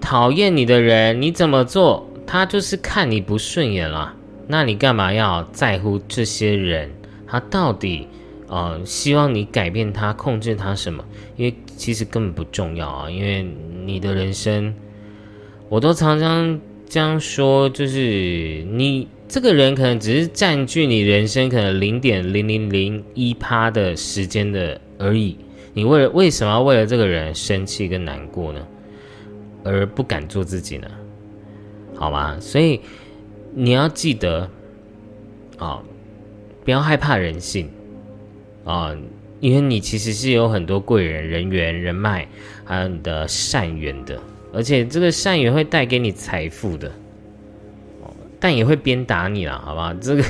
[0.00, 2.08] 讨厌你的人，你怎么做？
[2.26, 4.14] 他就是看你不顺眼了，
[4.46, 6.90] 那你干嘛要在乎这些人？
[7.26, 8.06] 他到底
[8.48, 11.04] 呃希望你改变他、控制他什么？
[11.36, 13.10] 因为其实根本不重要啊。
[13.10, 13.46] 因为
[13.84, 14.74] 你的人生，
[15.68, 25.36] 我都常常这样说，就是你这个人可能只是占据你人生可能零点零零零一趴的时间的而已。
[25.74, 28.66] 你为了为什么要为了这个人生气跟难过呢？
[29.64, 30.88] 而不敢做自己呢？
[31.94, 32.38] 好吗？
[32.40, 32.80] 所以
[33.54, 34.48] 你要记得
[35.58, 35.82] 啊，
[36.64, 37.68] 不要害怕人性
[38.64, 38.96] 啊，
[39.40, 42.26] 因为你其实是有很多贵人、人缘、人脉，
[42.64, 44.18] 还有你的善缘的，
[44.54, 46.90] 而且这个善缘会带给你财富的，
[48.40, 49.94] 但也会鞭打你了，好吧？
[50.00, 50.24] 这个，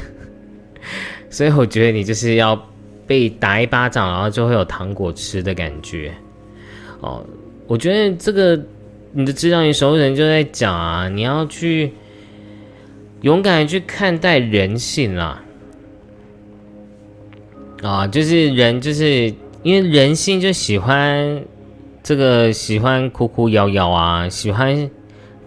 [1.30, 2.60] 所以我觉得你就是要
[3.06, 6.12] 被打一巴掌，然后就会有糖果吃的感觉
[7.00, 7.24] 哦。
[7.66, 8.60] 我觉得这个。
[9.10, 11.90] 你的指导你熟人就在讲啊，你要去
[13.22, 15.42] 勇敢去看待人性啦，
[17.82, 21.42] 啊，就是人就是因为人性就喜欢
[22.02, 24.88] 这个喜欢哭哭摇摇啊，喜欢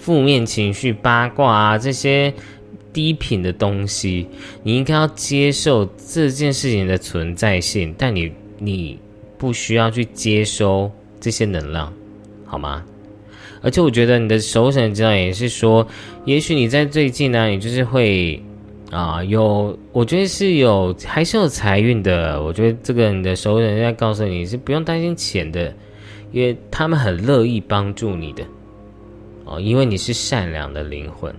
[0.01, 2.33] 负面情绪、八卦啊这些
[2.91, 4.27] 低频的东西，
[4.63, 8.99] 你应该要接受这件事情的存在性，但你你
[9.37, 11.93] 不需要去接收这些能量，
[12.45, 12.83] 好吗？
[13.61, 15.87] 而且我觉得你的首选知道也是说，
[16.25, 18.41] 也许你在最近呢，你就是会
[18.89, 22.41] 啊有，我觉得是有还是有财运的。
[22.41, 25.71] 我觉得这个你的守神在告诉你是不用担心钱的，
[26.31, 28.43] 因为他们很乐意帮助你的
[29.51, 31.33] 哦，因为你是善良的灵魂。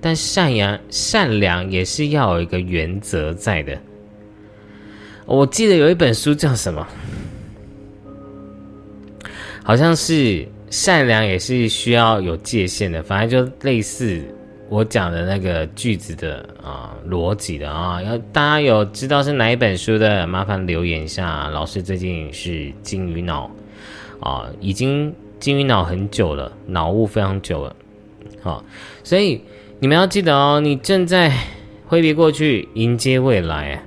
[0.00, 3.76] 但善良善良也是要有一个原则在的。
[5.24, 6.86] 我记得有一本书叫什么？
[9.64, 14.22] 好像是善良也是需要有界限的，反正就类似
[14.68, 18.00] 我讲的那个句子的啊逻辑的啊。
[18.02, 21.48] 要大家有知道是哪一本书的，麻烦留言一下。
[21.48, 23.50] 老师最近是金鱼脑
[24.20, 27.76] 啊，已经金鱼脑很久了，脑雾非常久了。
[28.40, 28.64] 好，
[29.02, 29.40] 所以
[29.80, 31.32] 你们要记得哦，你正在
[31.86, 33.82] 挥别过去，迎接未来。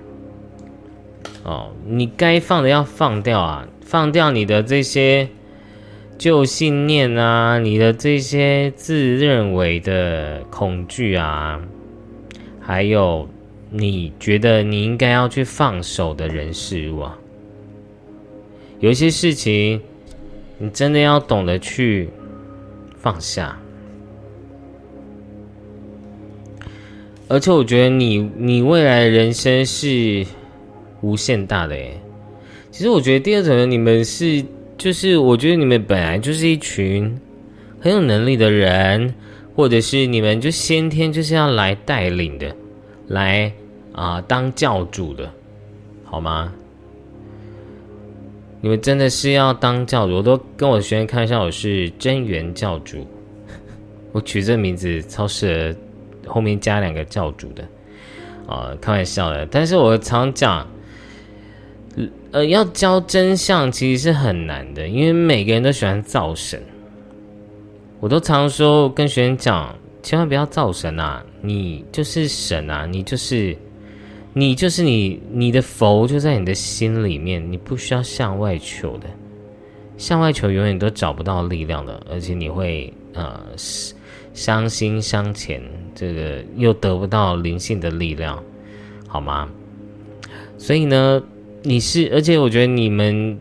[1.43, 5.27] 哦，你该放的要放掉啊，放掉你的这些。
[6.17, 11.59] 旧信念啊，你的这些自认为的恐惧啊，
[12.59, 13.27] 还有
[13.71, 17.17] 你觉得你应该要去放手的人事物啊，
[18.81, 19.81] 有一些事情，
[20.62, 22.07] 你真的要懂得去
[22.95, 23.57] 放下。
[27.28, 30.26] 而且我觉得你你未来人生是
[31.01, 31.99] 无限大的诶。
[32.70, 34.45] 其实我觉得第二种人，你们是。
[34.78, 37.16] 就是我觉得你们本来就是一群
[37.80, 39.14] 很有能力的人，
[39.55, 42.51] 或者是你们就先天就是要来带领的，
[43.07, 43.53] 来
[43.91, 45.32] 啊当教主的，
[46.03, 46.51] 好吗？
[48.62, 53.05] 你们真的是要当教主，我都跟我学生开玩笑，我是真元教主，
[54.14, 55.76] 我取这名字超适
[56.26, 57.68] 合后面加两个教主的，
[58.47, 59.45] 啊，开玩笑的。
[59.47, 60.66] 但是我常讲。
[62.32, 66.64] 呃，要教真相其实是很难的，因为每个人都喜欢造神。
[67.99, 71.22] 我都常说跟学生讲，千万不要造神啊！
[71.41, 73.53] 你就是神啊，你就是
[74.34, 79.07] 你就是你，你的佛就在你的心里面，你不需要向外求的，
[79.97, 83.41] 向外求永远都找不到力量的，而且你会呃
[84.34, 85.61] 伤心伤钱，
[85.93, 88.41] 这个又得不到灵性的力量，
[89.07, 89.49] 好吗？
[90.57, 91.21] 所以呢。
[91.63, 93.39] 你是，而且我觉得你们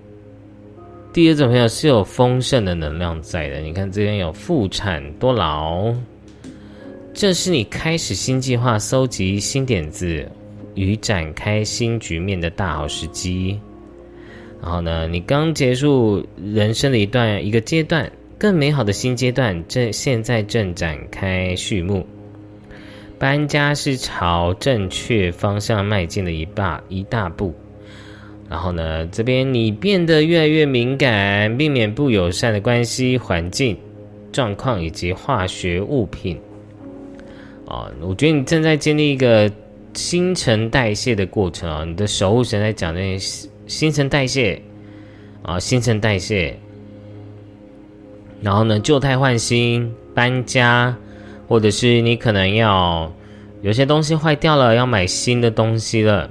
[1.11, 3.61] 第二种朋友是有丰盛的能量在的。
[3.61, 5.91] 你看这边有妇产多劳，
[7.14, 10.30] 这是你开始新计划、搜集新点子
[10.75, 13.59] 与展开新局面的大好时机。
[14.62, 22.07] 然后呢，你刚结束人生的一段一个阶段，更美好的新阶段正现在正展开序幕。
[23.18, 27.55] 搬家是朝正确方向迈进的一大一大步。
[28.49, 33.77] 然后呢，这边你变得越来越敏感，避免不友善的关系、环境
[34.33, 36.37] 状况以及化学物品。
[37.66, 39.51] 啊，我觉得你正在经历一个
[39.95, 44.61] 新陈代谢的过程啊，你的守护神在讲那些新陈代谢
[45.43, 46.57] 啊，新陈代谢。
[48.43, 50.97] 然后呢，旧态换新，搬家，
[51.47, 53.12] 或者是你可能要
[53.62, 56.30] 有些东西坏掉了，要买新的东西了。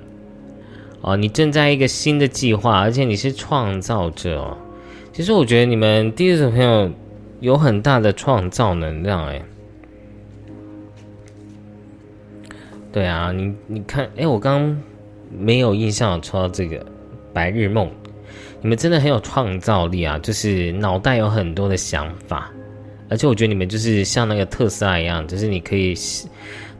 [1.01, 4.57] 哦，你正在一个新的计划，而且你是创造者哦。
[5.13, 6.91] 其实我觉得你们第一组朋友
[7.41, 9.41] 有很大的创造能量哎。
[12.91, 14.75] 对啊，你你看，哎，我刚
[15.31, 16.85] 没有印象抽到这个
[17.33, 17.89] 白日梦。
[18.61, 22.51] 你们真的很有创造力啊，就是脑袋有很多的想法，
[23.09, 25.95] 而且我觉得你们就是像那个特斯拉一样，就是你可以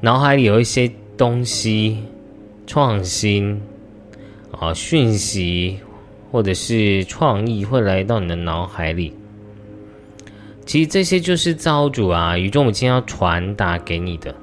[0.02, 2.04] 脑海里有一些东西
[2.68, 3.60] 创新。
[4.52, 5.80] 啊，讯息
[6.32, 9.14] 或者是创意会来到你的脑海里。
[10.66, 14.36] 其实这些就是造物主啊，宇宙母亲要传达给你的。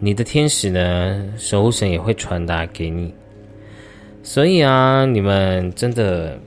[0.00, 3.12] 你的天使呢，守护神也会传达给你。
[4.22, 6.38] 所以啊，你们真的，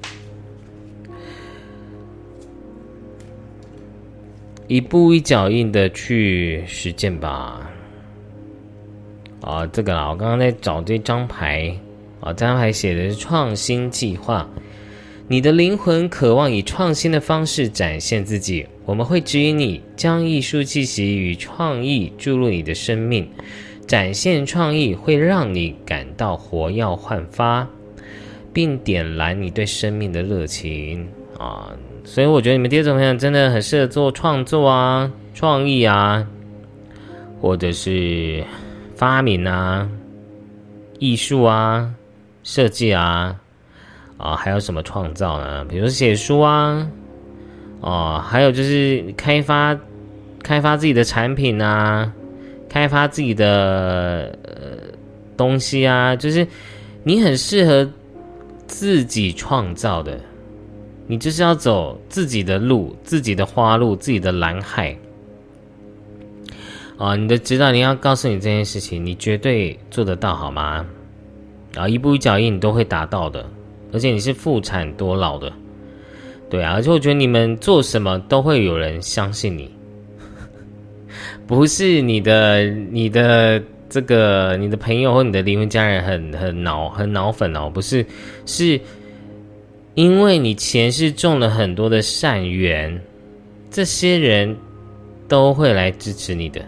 [4.67, 7.69] 一步一脚印的去实践吧。
[9.41, 11.75] 啊，这个啦，我刚刚在找这张牌，
[12.21, 14.47] 啊，这张牌写的是创新计划。
[15.27, 23.25] 你的灵魂渴望以创新的方式展现自己，我们会指引你将艺术气息与创意注入你的生命，
[23.87, 27.65] 展现创意会让你感到活耀焕发，
[28.51, 31.07] 并点燃你对生命的热情
[31.39, 31.71] 啊！
[32.03, 36.27] 所以我觉得你们第二种朋友真的很适合做创作啊、创意啊，
[37.39, 38.43] 或者是。
[38.93, 39.89] 发明啊，
[40.99, 41.91] 艺术啊，
[42.43, 43.39] 设计啊，
[44.17, 45.63] 啊，还有什么创造呢？
[45.65, 46.85] 比如写书啊，
[47.81, 49.77] 哦，还有就是开发
[50.41, 52.13] 开发自己的产品啊，
[52.69, 54.95] 开发自己的呃
[55.35, 56.47] 东西啊，就是
[57.03, 57.89] 你很适合
[58.67, 60.19] 自己创造的，
[61.07, 64.95] 你就是要走自己的路，自己的花路，自己的蓝海。
[66.97, 70.85] 啊，你的指导灵要告诉你这件事情，你绝对做得到，好吗？
[71.75, 73.43] 啊，一步一脚印，你都会达到的。
[73.91, 75.51] 而且你是妇产多老的，
[76.51, 76.73] 对啊。
[76.73, 79.71] 而且我觉得你们做什么都会有人相信你，
[81.47, 88.05] 不是你的、你的这个、你的朋友或你的离婚家人很很脑很脑粉哦，不是，
[88.45, 88.79] 是
[89.95, 93.01] 因为你前世种了很多的善缘，
[93.69, 94.55] 这些人
[95.27, 96.61] 都会来支持你的。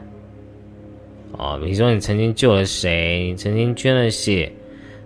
[1.38, 4.52] 哦，比如说你曾经救了谁，你曾经捐了血，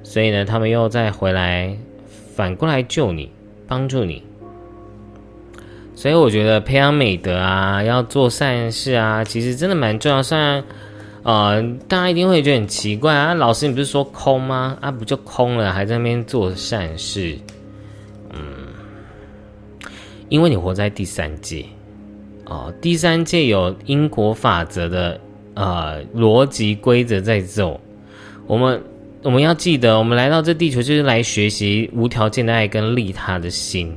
[0.03, 1.77] 所以呢，他们又再回来，
[2.35, 3.31] 反过来救你，
[3.67, 4.21] 帮助你。
[5.97, 10.21] 所以我觉得培养美德啊，要做善事啊，其实真的蛮重要。
[10.21, 10.63] 虽然，
[11.23, 14.77] 呃，大家一定会觉得很奇怪啊，老师你不是说空吗？
[14.79, 17.35] 啊，不就空了，还在那边做善事？
[18.29, 18.39] 嗯，
[20.29, 21.65] 因为你活在第三界，
[22.45, 25.19] 哦，第三界有因果法则的。
[25.55, 27.81] 啊，逻辑规则在走。
[28.45, 28.79] 我们
[29.23, 33.91] 我们要记得，我们来到这地球就是来学习无条件的爱跟利他的心。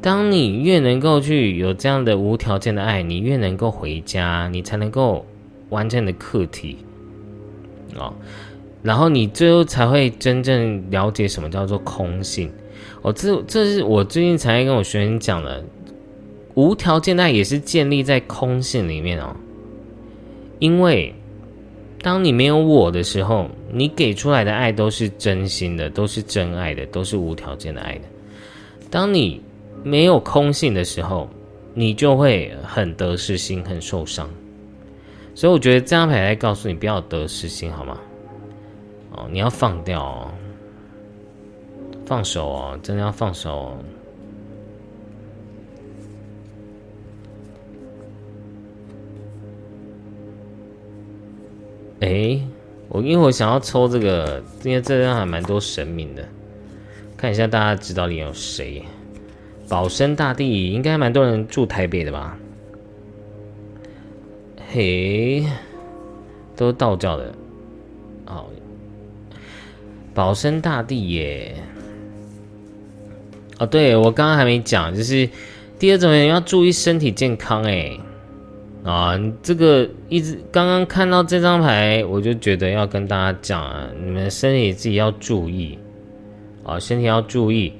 [0.00, 5.26] 当你越能够去有这样的无条件的爱，你越能够回家，你才能够
[5.70, 6.78] 完成你的课题。
[7.96, 8.12] 哦，
[8.82, 12.50] 然后你最后才会真正了解什么叫做空性。
[13.02, 15.64] 哦，这这是我最近才跟我学生讲的，
[16.54, 19.34] 无条件的爱也是建立在空性里面哦。
[20.60, 21.12] 因为，
[22.02, 28.02] 当你没有我的时候，你给出来的爱都是真心的，都是真爱的，都是无条件的爱的。
[28.90, 29.40] 当你
[29.82, 31.28] 没有空性的时候，
[31.74, 34.28] 你就会很得失心，很受伤。
[35.34, 37.98] 所以我觉得这张牌在告诉你，不要得失心，好吗？
[39.12, 40.30] 哦，你要放掉哦，
[42.04, 43.50] 放手哦，真的要放手。
[43.50, 43.78] 哦。
[52.00, 52.40] 哎，
[52.88, 56.24] 我因为我想要抽这个，因为这张还蛮多神明的，
[57.16, 58.84] 看一下大家知道里有谁？
[59.68, 62.38] 保生大帝应该蛮多人住台北的吧？
[64.70, 65.44] 嘿，
[66.56, 67.32] 都是道教的。
[68.26, 68.46] 哦，
[70.14, 71.54] 保生大帝耶！
[73.58, 75.28] 哦，对我刚刚还没讲，就是
[75.78, 77.98] 第二种人要注意身体健康哎。
[78.84, 85.78] 啊，这个一直刚刚看到这张牌，我就觉得要跟大家讲，你们身体自己要注意
[86.62, 87.72] 啊，身体要注意，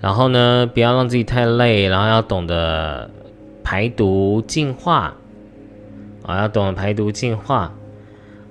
[0.00, 3.10] 然后呢，不要让自己太累，然后要懂得
[3.62, 5.14] 排毒净化
[6.22, 7.72] 啊，要懂得排毒净化，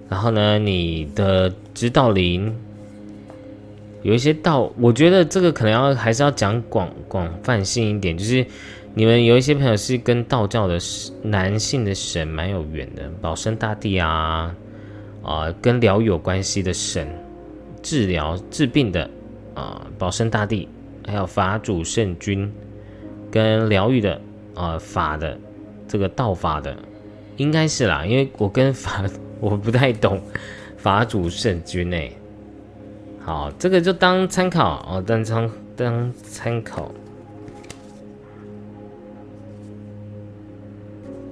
[0.10, 2.56] 然后呢，你的指导灵
[4.04, 8.46] 有一些道，我觉得这个可能要还是要讲广广泛性一点，就是。
[8.98, 10.80] 你们有一些朋友是跟道教的
[11.22, 14.56] 男性的神蛮有缘的，保生大帝啊，
[15.22, 17.06] 啊，跟疗有关系的神，
[17.84, 19.10] 治疗治病的
[19.54, 20.66] 啊，保生大帝，
[21.06, 22.52] 还有法主圣君，
[23.32, 24.20] 跟疗愈的
[24.56, 25.38] 啊法的
[25.88, 26.76] 这个道法的，
[27.38, 29.04] 应该是啦，因为我跟法
[29.40, 30.20] 我不太懂
[30.78, 32.12] 法主圣君哎，
[33.20, 36.92] 好，这个就当参考哦，当参当参考。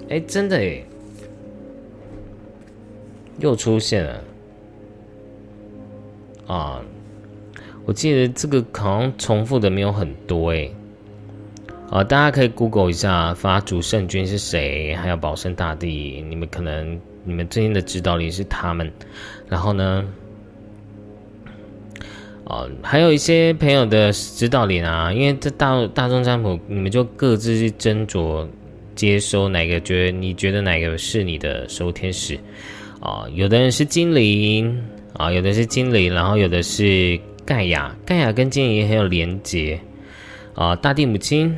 [0.09, 0.84] 哎，真的哎，
[3.39, 4.21] 又出现了
[6.45, 6.82] 啊！
[7.86, 10.69] 我记得这个好像重复的没有很多哎。
[11.89, 18.91] 啊，大家可以 Google 一下法主圣君是谁，还有保生大帝，你们可能你们最近的指导灵是他们。
[19.47, 20.03] 然后呢，
[22.45, 28.47] 啊，还有一些朋友的指导灵啊，因为这大大众占卜，你们就各自去斟酌。
[28.95, 29.79] 接收哪个？
[29.79, 32.39] 觉得你觉得哪个是你的守护天使
[32.99, 33.25] 啊？
[33.34, 34.79] 有的人是精灵
[35.13, 39.79] 啊，有的是精灵，然后有的是盖亚，盖亚跟精灵很有连结
[40.55, 40.75] 啊。
[40.75, 41.55] 大地母亲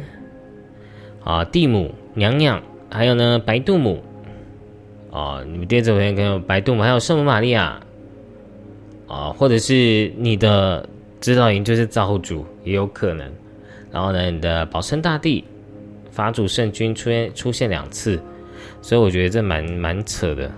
[1.23, 4.03] 啊，地母娘娘，还有呢白度母
[5.11, 5.43] 啊。
[5.49, 7.79] 你们第二组朋友可能有白度母，还有圣母玛利亚
[9.07, 10.88] 啊，或者是你的
[11.21, 13.31] 指导营就是造物主也有可能。
[13.91, 15.43] 然后呢，你的保生大帝。
[16.11, 18.17] 法主圣君出现出现两次，
[18.81, 20.49] 所以我觉得这蛮蛮扯的，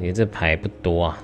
[0.00, 1.22] 因为这牌不多啊。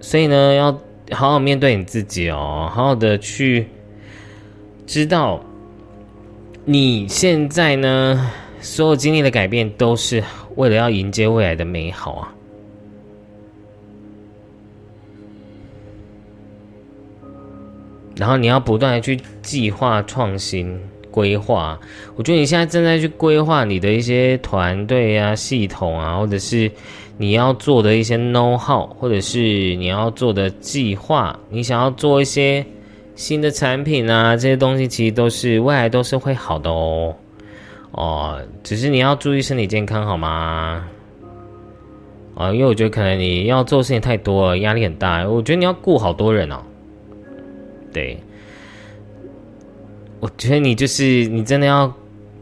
[0.00, 0.72] 所以呢，要
[1.12, 3.66] 好好面对你自己哦，好好的去
[4.86, 5.42] 知道
[6.64, 8.30] 你现在呢，
[8.60, 10.22] 所有经历的改变都是
[10.56, 12.32] 为了要迎接未来的美好啊。
[18.16, 20.80] 然后你要不断的去计划、创新、
[21.10, 21.78] 规划。
[22.14, 26.70] 我觉得你现在正在去规划你的一些团队啊、系统啊，或者是
[27.18, 29.38] 你要做的一些 know how，或者是
[29.76, 31.38] 你要做的计划。
[31.48, 32.64] 你想要做一些
[33.14, 37.14] 新的产品啊，这些东西其实都是未来都是会好的哦。
[37.92, 40.86] 哦，只是你要注意身体健康，好吗？
[42.34, 45.26] 啊，因为我觉得可能你要做事情太多了，压力很大。
[45.26, 46.60] 我觉得你要顾好多人哦。
[47.94, 48.18] 对，
[50.20, 51.90] 我觉得你就是你真的要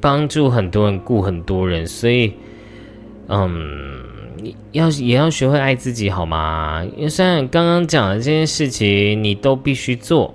[0.00, 2.32] 帮助很多人，顾很多人，所以，
[3.28, 3.48] 嗯，
[4.72, 6.84] 要也要学会爱自己，好吗？
[6.96, 10.34] 因为虽然刚刚讲的这件事情你都必须做，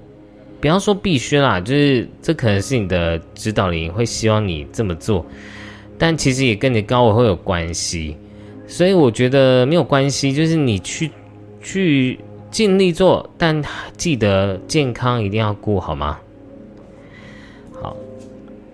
[0.61, 5.25] 不要说必须啦，就是这可能是你的指导灵会希望你这么做，
[5.97, 8.15] 但其实也跟你高我会有关系，
[8.67, 11.11] 所以我觉得没有关系，就是你去
[11.61, 12.19] 去。
[12.51, 13.61] 尽力做，但
[13.95, 16.19] 记得健康一定要顾好吗？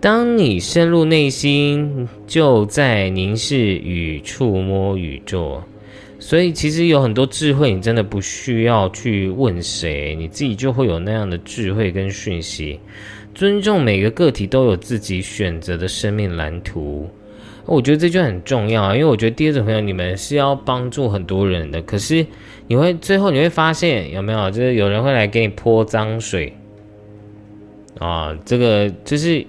[0.05, 5.59] 当你深入内心，就在凝视与触摸宇宙。
[6.19, 12.79] 所以，其实有很多智慧，你真的不需要去问谁，你自己就会有那样的智慧跟讯息。
[13.33, 17.09] 尊重每个个体都有自己选择的生命蓝图。
[17.65, 22.23] 我觉得这就很重要，因为我觉得第二种朋友，你们是要帮助很多人的，可是
[22.67, 26.53] 你会最后你会发现有没有，就是有人会来给你泼脏水
[27.97, 29.43] 啊，这个就是，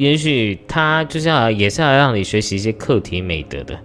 [0.00, 3.78] 也许他就是要也是要让你学习一些课题美德的，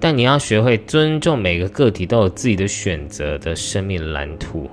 [0.00, 4.68] 但你要学会尊重每个个体都有自己的选择的生命蓝图，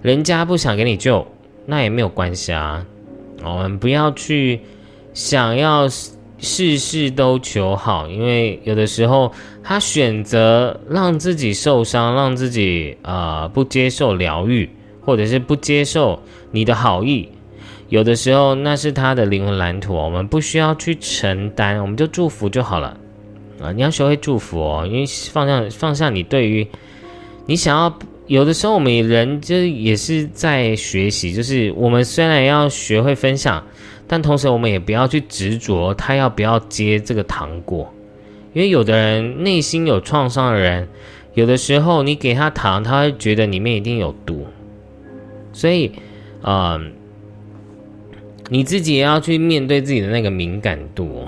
[0.00, 1.26] 人家不想给你救，
[1.66, 2.82] 那也没有关系啊，
[3.44, 4.58] 我们不要去
[5.12, 5.86] 想要。
[6.38, 9.32] 事事都求好，因为有的时候
[9.64, 14.68] 他选择让自己受伤，让自己啊不接受疗愈，
[15.00, 17.26] 或者是不接受你的好意，
[17.88, 22.98] 有的时候那是他的灵魂蓝图，我们不需要去承担，我们就祝福就好了
[23.60, 23.72] 啊！
[23.72, 26.66] 你要学会祝福哦，因为放下放下你对于
[27.46, 33.64] 你想要，有的时候我们人就也是在学习，就是我们虽然要学会分享。
[34.08, 37.92] 但同时，我们也不要去执着他要不要接这个糖果，
[38.52, 40.86] 因为有的人内心有创伤的人，
[41.34, 44.46] 有的时候你给他糖，他会觉得里面一定有毒，
[45.52, 45.90] 所以，
[46.44, 46.92] 嗯，
[48.48, 51.26] 你自己也要去面对自己的那个敏感度，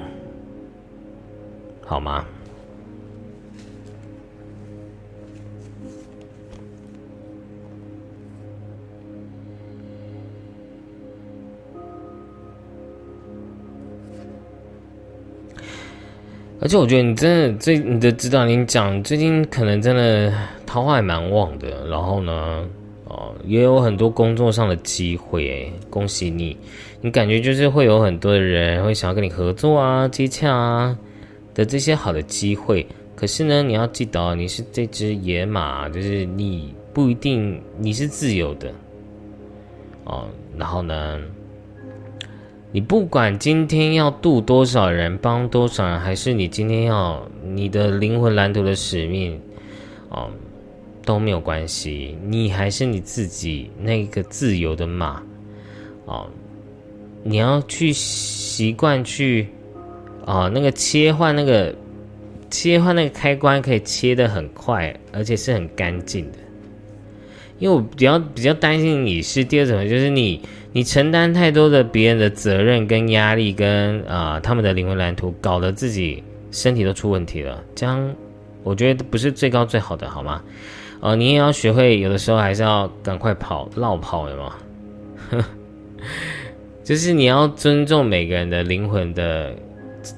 [1.85, 2.25] 好吗？
[16.61, 20.33] 而且我觉得你真的最你的指导你讲，最近可能真的
[20.67, 21.87] 桃花还蛮旺的。
[21.87, 22.69] 然后呢，
[23.45, 26.57] 也有很多工作上的机会，恭喜你！
[27.01, 30.99] 你感觉就是会有很多的人会想要跟你合作啊、接洽啊
[31.55, 32.87] 的这些好的机会。
[33.15, 38.73] 可是呢，你要记得，你是这只野马，就是你不一定你是自由的
[40.05, 40.27] 哦。
[40.57, 41.21] 然后呢？
[42.71, 49.41] 你不管今天要渡多少人，帮多少人，还是你今天要你的灵魂蓝图的使命，
[50.11, 50.29] 哦，
[51.09, 52.19] 都没有关系。
[52.23, 55.23] 你还是你自己那个自由的马，
[56.05, 56.29] 哦，
[57.23, 59.49] 你要去习惯去，
[60.27, 61.75] 哦，那个切换那个
[62.51, 66.37] 切换那个开关可以切的很快，而且是很干净的。
[67.59, 70.39] 因为我比较比较担心你是第二种，就是你
[70.73, 78.15] 你承担太多的别人的责任跟压力，跟啊他们的灵魂蓝图，搞得自己身体都出问题了，这样
[78.63, 80.43] 我觉得不是最高最好的，好吗？
[81.01, 84.55] 呃，你也要学会，有的时候还是要赶快跑，绕跑，的嘛？
[86.83, 89.55] 就是你要尊重每个人的灵魂的，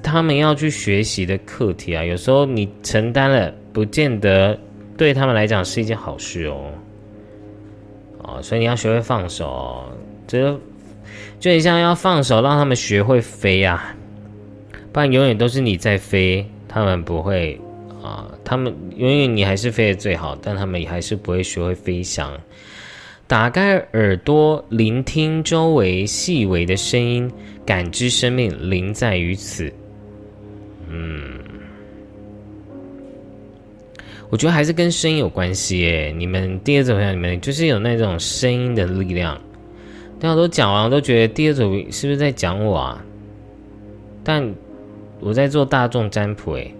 [0.01, 4.57] 他们要去学习的课题啊，有时候你承担了，不见得
[4.97, 6.71] 对他们来讲是一件好事哦。
[8.23, 9.83] 哦，所以你要学会放手，
[10.27, 10.57] 就
[11.39, 13.93] 就像要放手，让他们学会飞啊，
[14.93, 17.59] 不然永远都是你在飞，他们不会
[18.01, 22.37] 啊，他们永远你还是飞的最好，但他们也还是不会学会飞翔。
[23.27, 27.31] 打开耳朵，聆听周围细微的声音，
[27.65, 29.71] 感知生命，灵在于此。
[30.89, 31.39] 嗯。
[34.29, 36.13] 我觉得还是跟声音有关系诶。
[36.17, 39.39] 你们第二组朋友，你们就是有那种声音的力量。
[40.19, 43.05] 大家都讲完，我都觉得第二组是不是在讲我啊？
[44.23, 44.53] 但
[45.19, 46.73] 我在做大众占卜诶。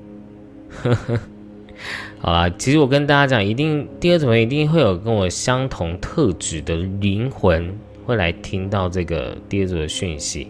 [2.24, 10.48] 好啦，其实我跟大家讲，一定第二组一定会有跟我相同特质的灵魂会来听到这个第二组的讯息。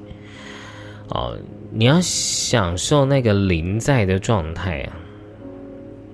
[1.07, 1.37] 哦，
[1.71, 4.97] 你要享受那个灵在的状态啊，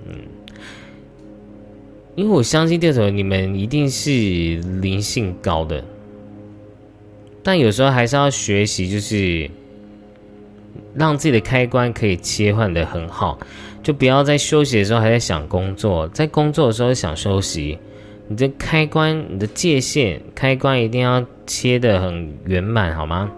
[0.06, 0.14] 嗯，
[2.14, 4.10] 因为我相信第二组你们一定是
[4.80, 5.82] 灵性高的，
[7.42, 9.50] 但有时候还是要学习，就是
[10.94, 13.38] 让自己的开关可以切换的很好。
[13.82, 17.78] 就不要在休息的时候还在想工作，在工作的时候想休息。
[18.30, 23.30] 你的开关，你的界限开关一定要切的很圆满，好吗？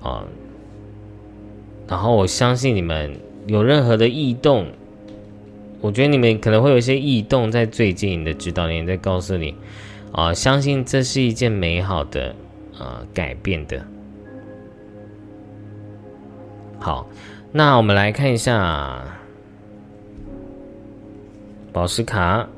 [0.00, 0.24] 啊，
[1.86, 3.14] 然后我相信你们
[3.46, 4.68] 有任何的异动，
[5.82, 9.54] 我觉得你们可能会有一些异动，在最近你的指导员在告诉你，
[10.12, 12.34] 啊，相信这是一件美好的，
[12.78, 13.84] 呃，改变的。
[16.78, 17.08] 好，
[17.50, 19.02] 那我们来看一下
[21.72, 22.48] 宝石卡，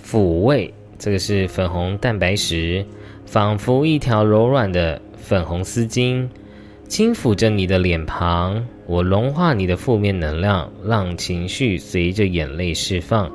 [0.00, 2.86] 抚慰，这个是粉红蛋白石，
[3.26, 6.28] 仿佛一条柔软的粉红丝巾，
[6.86, 8.64] 轻抚着你的脸庞。
[8.92, 13.32] 我融化你的负面能量，让情绪随着眼泪释放，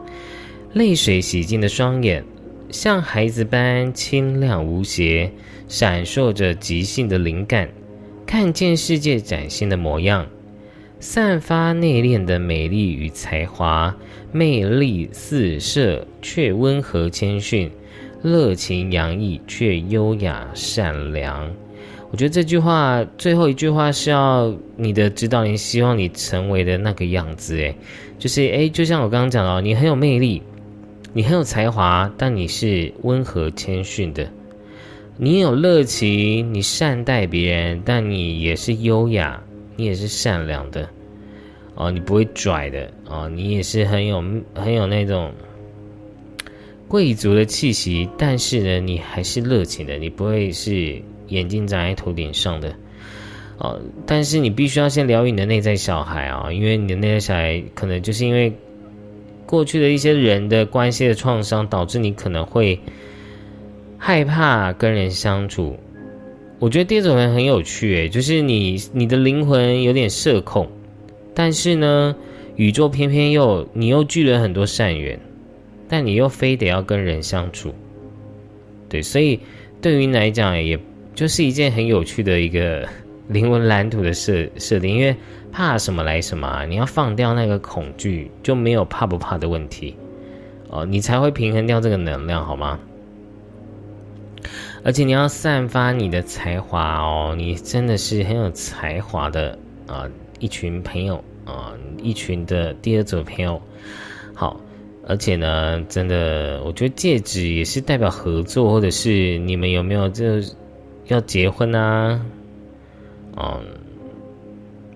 [0.73, 2.23] 泪水洗净的双眼。
[2.69, 5.31] 像孩子般清亮无邪，
[5.67, 7.67] 闪烁着即兴的灵感，
[8.23, 10.27] 看见世界崭新的模样，
[10.99, 13.97] 散发内敛的美丽与才华，
[14.31, 17.71] 魅力四射却温和谦逊，
[18.21, 21.51] 热情洋溢却优雅善良。
[22.11, 27.75] 我觉得这句话最后一句话是要你的指导灵希望你成为的那个样子，诶，
[28.17, 30.41] 就是诶，就像我刚刚讲到，你很有魅力。
[31.13, 34.25] 你很有才华，但你是温和谦逊的；
[35.17, 39.41] 你有热情，你善待别人，但你也是优雅，
[39.75, 40.87] 你也是善良的。
[41.73, 45.31] 哦，你不会拽的哦，你也是很有很有那种
[46.87, 52.75] 贵族的气息，但是呢，你还是热情的，你不会是眼睛长在头顶上的。
[53.57, 58.53] 哦，但是你必须要先疗愈你的内在小孩啊，因为你的内在小孩可能就是因为。
[59.49, 62.77] 过去的一些人的关系的创伤，导致你可能会
[63.97, 65.77] 害怕跟人相处。
[66.59, 70.67] 我觉得第二种人很有趣，诶，就是你你的灵魂有点社恐，
[71.33, 72.13] 但是呢，
[72.57, 75.17] 宇宙偏偏又你又聚了很多善缘，
[75.87, 77.73] 但你又非得要跟人相处。
[78.89, 79.39] 对，所以
[79.81, 80.77] 对于你来讲，也
[81.17, 82.87] 就是一件很有趣的一个
[83.27, 85.15] 灵魂蓝图的设设定，因为。
[85.49, 89.95] 怕什么来什么，你要放掉那个恐惧，就没有怕不怕的问题
[90.69, 92.77] 哦，你才会平衡掉这个能量，好吗？
[94.83, 99.57] 而且你要散发你的才华哦，你真的是很有才华的
[99.87, 100.07] 啊！
[100.39, 103.59] 一群朋友啊，一群的第二组朋友，
[104.35, 104.61] 好，
[105.07, 110.39] 而且呢，真的，我觉得戒指也是代表合作，或者是你们有没有这
[111.07, 112.23] 要结婚啊？
[113.35, 113.61] 嗯。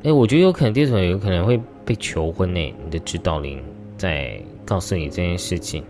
[0.03, 2.59] 哎，我觉得有可能第二种有可能会被求婚呢。
[2.83, 3.61] 你的指导灵
[3.97, 4.35] 在
[4.65, 5.83] 告诉你这件事情，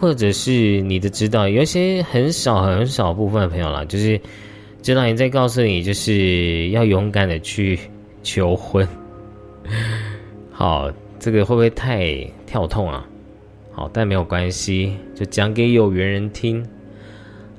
[0.00, 4.18] 或者是你的指导有一些很少很少部分的朋友啦，就是
[4.80, 7.78] 指导灵在告诉你，就是要勇敢的去
[8.22, 8.88] 求婚。
[10.50, 12.14] 好，这个会不会太
[12.46, 13.06] 跳痛啊？
[13.72, 16.66] 好，但没有关系，就讲给有缘人听。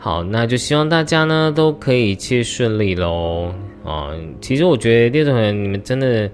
[0.06, 3.52] 好，那就希望大家呢都可以一切顺利喽。
[3.84, 6.30] 啊，其实我觉得第二种人，你们真的，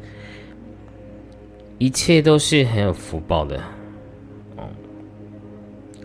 [1.77, 3.63] 一切都是很有福报的，
[4.57, 4.67] 哦，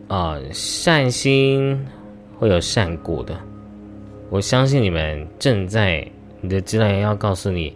[0.06, 1.76] 啊，善心
[2.38, 3.36] 会有善果的，
[4.30, 6.08] 我相信你们正在
[6.40, 7.74] 你的指导员要告诉你，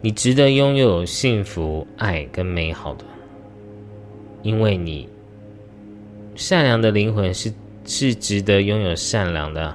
[0.00, 3.04] 你值得拥有幸福、爱跟美好的，
[4.40, 5.06] 因为你
[6.36, 7.52] 善良的灵魂是
[7.86, 9.74] 是值得拥有善良的、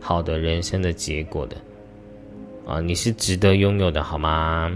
[0.00, 1.56] 好的人生的结果的。
[2.66, 4.70] 啊，你是值得拥有的，好吗？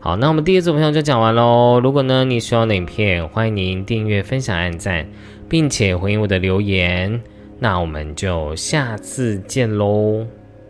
[0.00, 1.80] 好，那我们第一组朋友就讲完喽。
[1.80, 5.06] 如果呢你需要影片，欢迎您订阅、分享、按赞，
[5.48, 7.20] 并且回应我的留言。
[7.58, 10.24] 那我们就下次见喽，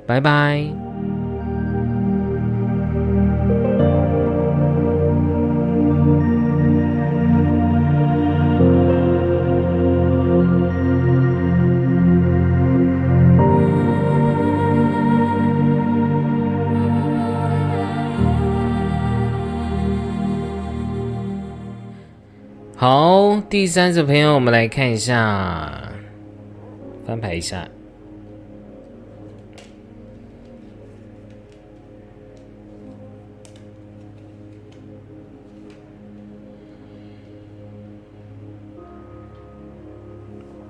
[0.07, 1.18] 拜拜。
[23.51, 25.73] 第三组朋友，我们来看一下，
[27.07, 27.67] 翻牌一下。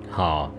[0.09, 0.49] 好，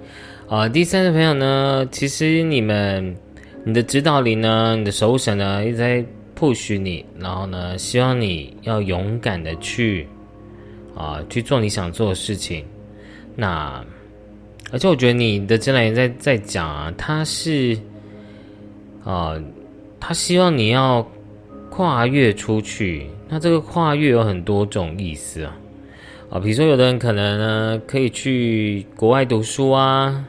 [0.47, 3.17] 啊，第三组朋友呢，其实你们，
[3.65, 6.05] 你的指导灵呢，你的守护神呢，一直在
[6.39, 10.07] push 你，然后呢，希望你要勇敢的去，
[11.01, 12.63] 啊，去做你想做的事情。
[13.35, 13.83] 那，
[14.71, 17.79] 而且我觉得你的指导灵在在讲啊，他是，
[19.03, 19.41] 啊，
[19.99, 21.09] 他希望你要
[21.71, 23.07] 跨越出去。
[23.31, 25.57] 那这个跨越有很多种意思啊。
[26.29, 30.25] 啊，比如说有的人可能呢，可以去国外读书啊，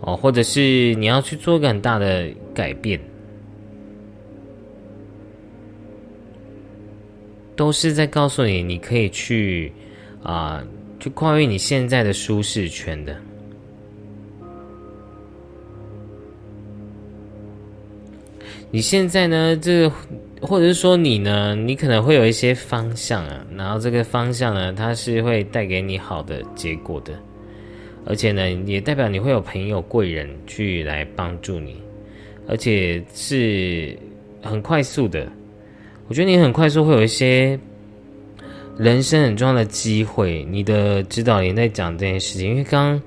[0.00, 2.98] 哦，或者是你要去做一个很大的改变，
[7.54, 9.70] 都是在告诉你，你可以去
[10.22, 10.62] 啊，
[11.00, 13.16] 去跨越你现在的舒适圈的。
[18.70, 19.90] 你现在呢，这。
[20.44, 27.12] 或者是说你呢，你可能会有一些方向啊，然后这个方向呢，它是会带给你好的结果的，
[28.04, 31.80] 而且呢，也代表你会有朋友贵人去来帮助你，
[32.48, 33.96] 而且是
[34.42, 35.30] 很快速的。
[36.08, 37.56] 我觉得你很快速会有一些
[38.78, 40.44] 人生很重要的机会。
[40.50, 43.00] 你的指导员在讲这件事情，因为刚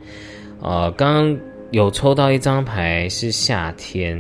[0.62, 1.38] 呃刚
[1.72, 4.18] 有抽到一张牌是夏天。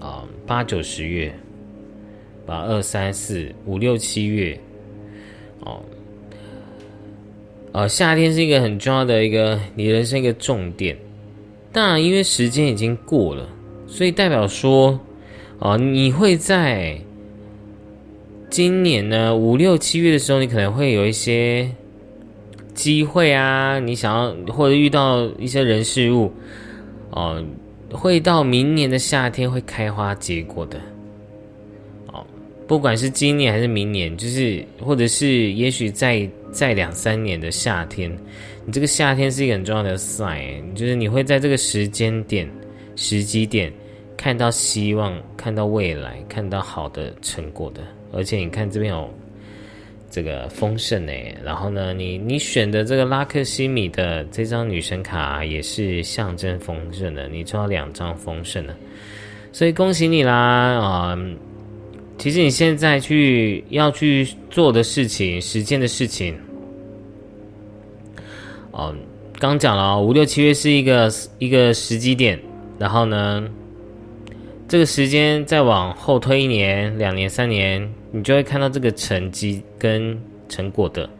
[0.00, 1.32] 啊八九十月，
[2.44, 4.60] 把二三四五六七月，
[5.60, 5.80] 哦，
[7.72, 10.94] 呃，夏天是一个很重要的一个你人生一个重点。
[11.72, 13.48] 当然，因为时间已经过了，
[13.86, 15.00] 所以代表说，
[15.60, 16.94] 哦，你会在
[18.54, 21.68] 今年呢五六七月的时候，你可能会有一些
[22.72, 26.32] 机会啊，你想要或者遇到一些人事物，
[27.10, 27.44] 哦。
[27.90, 30.80] 会到明年的夏天会开花结果的，
[32.12, 32.24] 哦，
[32.68, 38.08] 不管是今年还是明年，就是或者是也许在在两三年的夏天，
[38.64, 42.48] 你这个夏天是一个很重要的 sign，就是你会在这个时间点、
[42.94, 43.72] 时机点
[44.16, 47.80] 看到希望、看到未来、看到好的成果的，
[48.14, 49.12] 而且你看这边有。
[50.10, 58.76] 这个丰盛诶，然后呢，你你选的这个拉克西米的这张女神卡也是象征丰盛的，你抽到两张丰盛的，
[59.50, 61.18] 所以恭喜你啦啊！
[62.16, 66.38] 其实你现在去要去做的事情、实践的事情，
[68.70, 68.94] 哦，
[69.40, 71.10] 刚讲了五六七月是一个
[71.40, 72.38] 一个时机点，
[72.78, 73.50] 然后呢，
[74.68, 77.92] 这个时间再往后推一年、两年、三年。
[78.16, 80.16] 你就会看到这个成绩跟
[80.48, 81.10] 成果的，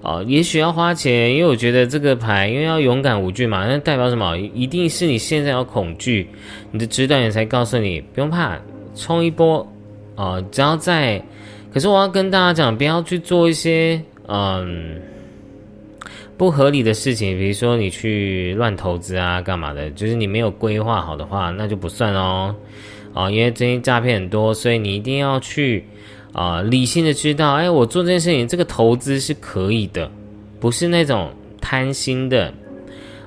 [0.00, 4.38] 哦，也许要花钱，因为我觉得这个牌，因为要勇敢无惧嘛，那代表什么？
[4.38, 6.26] 一定是你现在要恐惧，
[6.70, 8.58] 你的指导员才告诉你不用怕，
[8.94, 9.70] 冲一波，
[10.16, 11.22] 哦，只要在。
[11.70, 14.98] 可是我要跟大家讲，不要去做一些嗯
[16.38, 19.90] 不合理的事情，比如说你去乱投资啊，干嘛的？
[19.90, 22.54] 就是你没有规划好的话，那就不算哦，
[23.12, 25.84] 啊，因为最近诈骗很多，所以你一定要去。
[26.32, 30.10] 啊，理性的知道，哎，我做这件事情，这个投资是可以的，
[30.58, 31.30] 不是那种
[31.60, 32.52] 贪心的，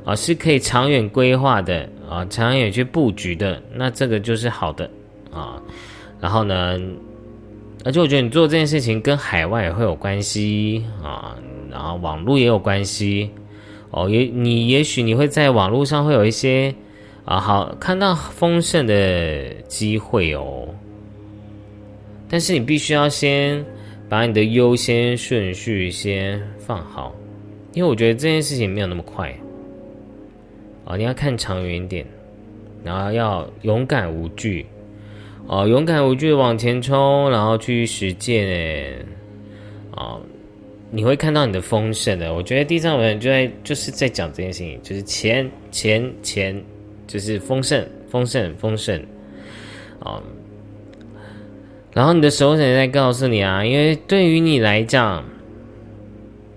[0.04, 4.90] 啊，是可以长远规划的，啊，长远去布局的，那这个就是好的，
[5.32, 5.62] 啊，
[6.20, 6.80] 然后呢，
[7.84, 11.36] 而且我觉得你做这件事情跟海外也会有关系，啊，
[11.70, 13.30] 然后网络也有关系，
[13.92, 16.74] 哦，也你也许你会在网络上会有一些，
[17.24, 20.68] 啊，好看到丰盛的机会哦。
[22.30, 23.64] 但是你必须要先
[24.10, 27.16] 把你的优先顺序先放好，
[27.74, 29.34] 因为我觉得这件事情没有那么快
[30.86, 32.06] 啊，你要看长远一点，
[32.84, 34.66] 然后要勇敢无惧
[35.48, 38.96] 哦，勇敢无惧的往前冲，然后去实践诶，
[39.92, 40.20] 啊，
[40.92, 42.34] 你会看到你的丰盛的。
[42.34, 46.64] 我觉得地藏文就在就是在讲这件事情，就是钱钱钱，
[47.08, 49.00] 就是丰盛丰盛丰盛
[50.00, 50.22] 啊。
[51.96, 55.24] 然后你的守神在告诉你啊，因为对于你来讲，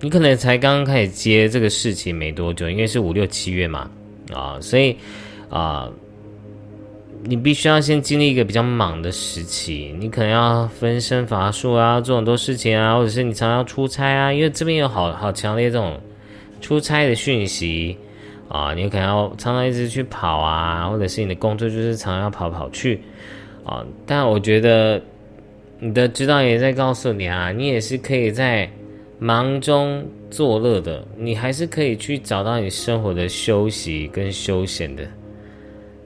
[0.01, 3.89] 你可能才刚刚开始接这个事情没多久，因为是五六七月嘛，
[4.35, 4.97] 啊，所以
[5.49, 5.89] 啊，
[7.23, 16.01] 你必须要先经历一个比较忙的时期，你可能要分身乏术啊，做很多事情啊，或者是你常常出差啊，因为这边有好好强烈这种
[16.61, 17.97] 出差的讯息
[18.49, 23.01] 啊，你可能要常常一直去跑啊，或者是你的工作就是常常要跑跑去
[23.65, 25.01] 啊，但我觉得。
[25.81, 28.69] 你的指导也在告诉你啊，你也是可以在
[29.21, 35.05] 忙中作乐的，你还是可以去找到你生活的休息跟休闲的，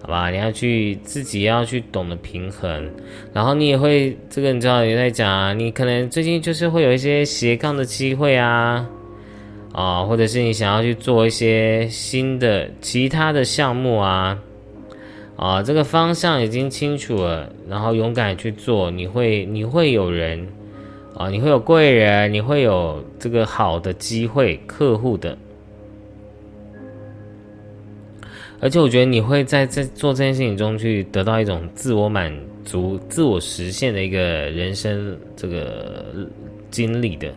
[0.02, 0.30] 好吧？
[0.30, 2.90] 你要去自己要去懂得平衡，
[3.32, 8.86] 然后你也会这个你知道也在讲啊，你可能最近就是会有一些斜杠的机会啊，
[9.72, 14.38] 啊，或者是你想要去做一些新的其他的项目啊。
[15.36, 20.46] 啊，这个方向已经清楚了，然后勇敢去做，你会你会有人
[21.16, 25.36] 啊，你会有贵人，你会有这个好的机会客户的，
[28.60, 32.32] 而且我觉得你会在在做这件事情中去得到一种自我满
[32.64, 36.14] 足、自我实现的一个人生这个
[36.70, 37.28] 经历的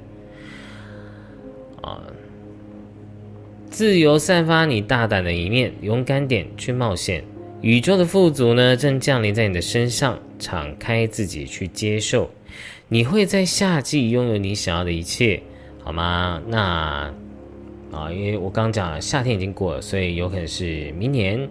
[1.81, 2.03] 啊，
[3.69, 7.23] 自由散发你大胆的一面，勇敢点去冒险。
[7.61, 12.29] 宇宙的富足呢，正降临在你的身上，敞开自己去接受。
[12.87, 15.41] 你会在夏季拥有你想要的一切，
[15.83, 16.41] 好吗？
[16.47, 17.11] 那
[17.91, 21.49] 啊，因为我刚讲了夏天已经过了，所以有可能是明年。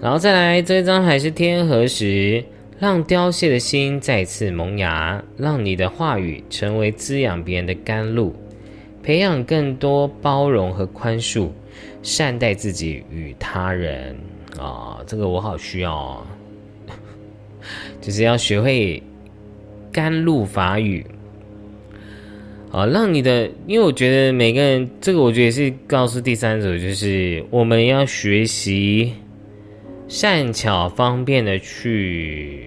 [0.00, 2.44] 然后再来这一张还是天河石，
[2.78, 8.34] 让凋谢的心再次萌芽，让你的话语成为滋养别人的甘露，
[9.02, 11.50] 培养更多包容和宽恕，
[12.02, 14.16] 善待自己与他人。
[14.58, 16.26] 啊，这个我好需要哦，
[18.02, 19.02] 就是要学会
[19.90, 21.06] 甘露法语
[22.70, 29.14] 啊，让你的，因为我觉得每个人，这个我觉得是告诉第三者，就是我们要学习
[30.06, 32.62] 善巧方便的去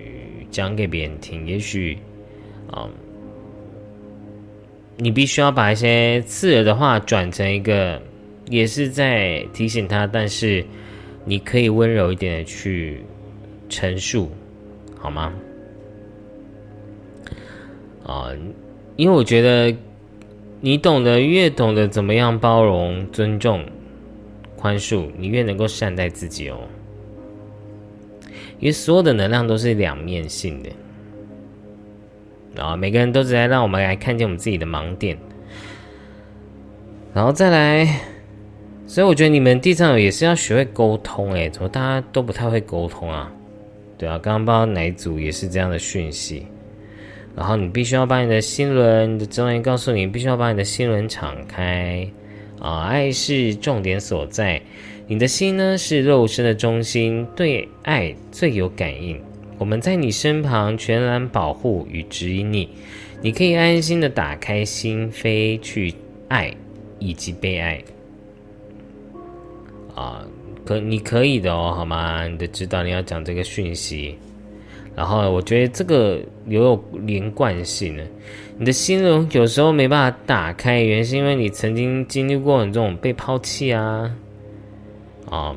[0.49, 1.45] 讲给别人听。
[1.48, 1.98] 也许
[2.72, 2.90] 啊，
[4.98, 8.02] 你必须要把一些刺耳的话转成一个，
[8.49, 10.66] 也是在提醒他，但是。
[11.26, 13.04] 你可以温柔一点的去
[13.68, 14.30] 陈述，
[14.98, 15.34] 好吗？
[18.06, 18.30] 啊，
[18.96, 19.76] 因为我觉得
[20.62, 23.66] 你懂得越懂得怎么样包容、尊重、
[24.56, 26.60] 宽恕，你越能够善待自己哦。
[28.60, 30.70] 因为所有的能量都是两面性的，
[32.64, 35.18] 啊，每个人都是在让我们来看见我们自己的盲点，
[37.16, 38.15] 然后再来。
[38.88, 43.32] 所以我觉得你们地上也是要学会沟通，哎，怎么大家都不太会沟通啊？
[43.98, 46.45] 对啊，刚刚不知道哪一组也是这样的讯息。
[47.36, 52.07] 然后你必须要把你的心轮，你的真言告诉你，必须要把你的心轮敞开
[52.60, 52.84] 啊！
[52.84, 54.62] 爱是重点所在，
[55.07, 59.20] 你的心呢是肉身的中心，对爱最有感应。
[59.57, 62.70] 我们在你身旁，全然保护与指引你，
[63.22, 65.94] 你可以安心的打开心扉去
[66.30, 66.53] 爱
[66.99, 67.82] 以及被爱。
[69.96, 70.22] 啊，
[70.66, 72.28] 可你可以的哦，好吗？
[72.28, 74.14] 你的指导你要讲这个讯息，
[74.94, 78.06] 然后我觉得这个有连贯性的。
[78.58, 84.14] 你的心轮有时候没办法打开，原因是因为你曾经经历过你这种被抛弃啊
[85.30, 85.56] 啊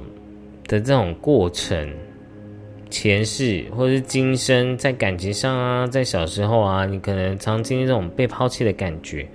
[0.66, 1.88] 的这种过程，
[2.90, 9.26] 前世或者是今生在感情上啊，在小时候啊，你可能常经历这种被抛弃的感觉，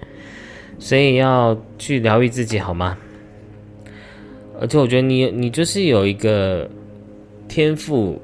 [0.80, 2.98] 所以要去疗愈自己，好吗？
[4.60, 6.70] 而且我觉得你你就是有一个
[7.48, 8.22] 天赋，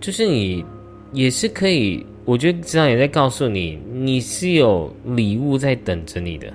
[0.00, 0.64] 就是你
[1.12, 6.52] 也是可以，我觉得这样也在告诉你，你是有礼物在等着你的，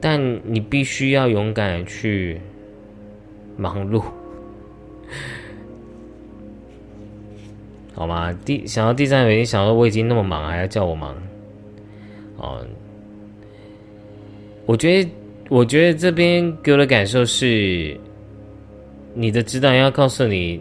[0.00, 2.38] 但你必须要勇敢去
[3.56, 4.02] 忙碌，
[7.94, 8.32] 好吗？
[8.44, 11.16] 第想到第三位，你想说我已经那么忙，还要叫我忙？
[12.36, 12.66] 哦，
[14.66, 15.08] 我觉得。
[15.50, 17.94] 我觉得这边给我的感受是，
[19.12, 20.58] 你的指导要告诉你，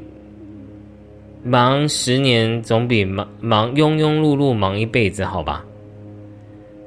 [1.44, 5.66] 忙十年总比忙忙庸庸碌碌忙一辈子好吧？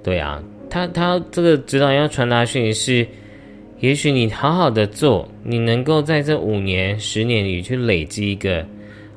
[0.04, 3.08] 对啊，他他这个指导要传达讯息是，
[3.80, 8.64] 也许你好好的做，你能够在这五年、十年里去累积一个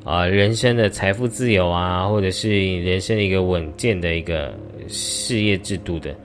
[0.05, 2.49] 啊人生的财富自由啊，或者是
[2.81, 4.53] 人生的一个稳健的一个
[4.87, 6.15] 事业制度的。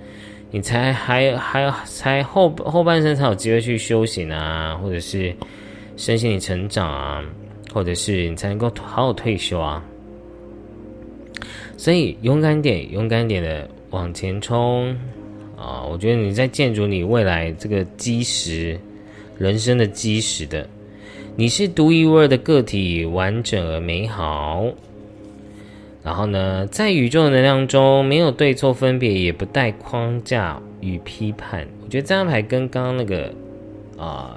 [0.54, 5.34] 你才还还才后后半生才有机会去修行啊，或者是
[5.96, 7.24] 身心你成长啊，
[7.72, 9.84] 或者是你才能够好好退休啊。
[11.76, 14.96] 所以勇敢点，勇敢点的往前冲
[15.56, 15.82] 啊！
[15.82, 18.78] 我觉得你在建筑你未来这个基石，
[19.36, 20.68] 人生的基石的，
[21.34, 24.66] 你是独一无二的个体，完整而美好。
[26.04, 31.66] 然后呢，在宇宙的能量中，没有对错分别，也不带框架与批判。
[31.82, 33.32] 我觉得这张牌跟刚刚那个
[33.96, 34.36] 啊，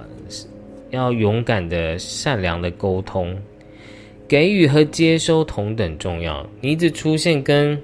[0.92, 3.38] 要勇敢的、善良的沟通，
[4.30, 6.48] 给予和接收同等重要。
[6.62, 7.78] 你一直出现跟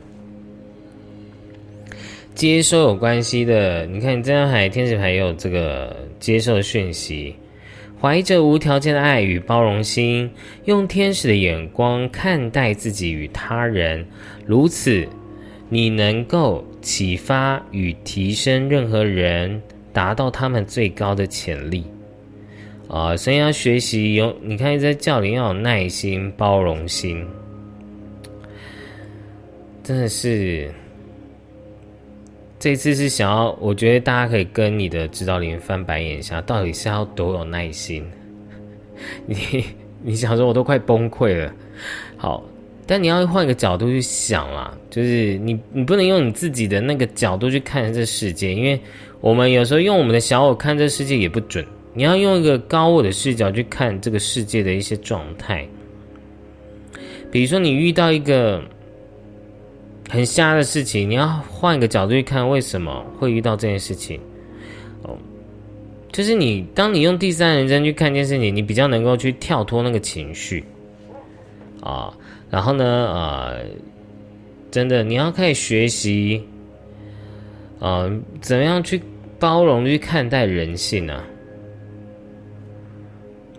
[2.33, 7.35] 接收有关系的，你看这张牌天使牌也有这个接受讯息，
[8.03, 10.29] 怀着无条件的爱与包容心，
[10.65, 14.05] 用天使的眼光看待自己与他人，
[14.45, 15.07] 如此，
[15.69, 19.61] 你能够启发与提升任何人，
[19.93, 21.85] 达到他们最高的潜力。
[22.89, 27.25] 啊，所以要学习有，你看在教里要有耐心、包容心，
[29.81, 30.69] 真的是。
[32.63, 38.05] 这次是想要，我觉得大家可以跟你的指导灵翻白眼一下，到底是要多有耐心？
[39.27, 39.65] 你
[40.01, 41.53] 你想说，我都快崩溃了。
[42.15, 42.41] 好，
[42.87, 48.79] 但你要换个角度去想啦，就是你你不能用你自己的那个角度去看这世界，因为
[49.19, 51.65] 我们有时候用我们的小我看这世界也不准。
[51.93, 55.67] 你要用一个高我的视角去看这个世界的一些状态，
[57.29, 58.63] 比如说你遇到一个。
[60.13, 64.21] 很瞎的事情，你要换一个角度去看，为什么会遇到这件事情？
[65.01, 65.17] 哦，
[66.11, 70.63] 就是你当你用第三人称去看这件事情，你比较能够去跳脱那个情绪
[71.81, 72.15] 啊。
[72.51, 73.65] 然后呢，呃，
[74.69, 76.47] 真的你要开始学习，
[77.79, 78.07] 呃，
[78.39, 79.01] 怎么样去
[79.39, 81.23] 包容去看待人性呢？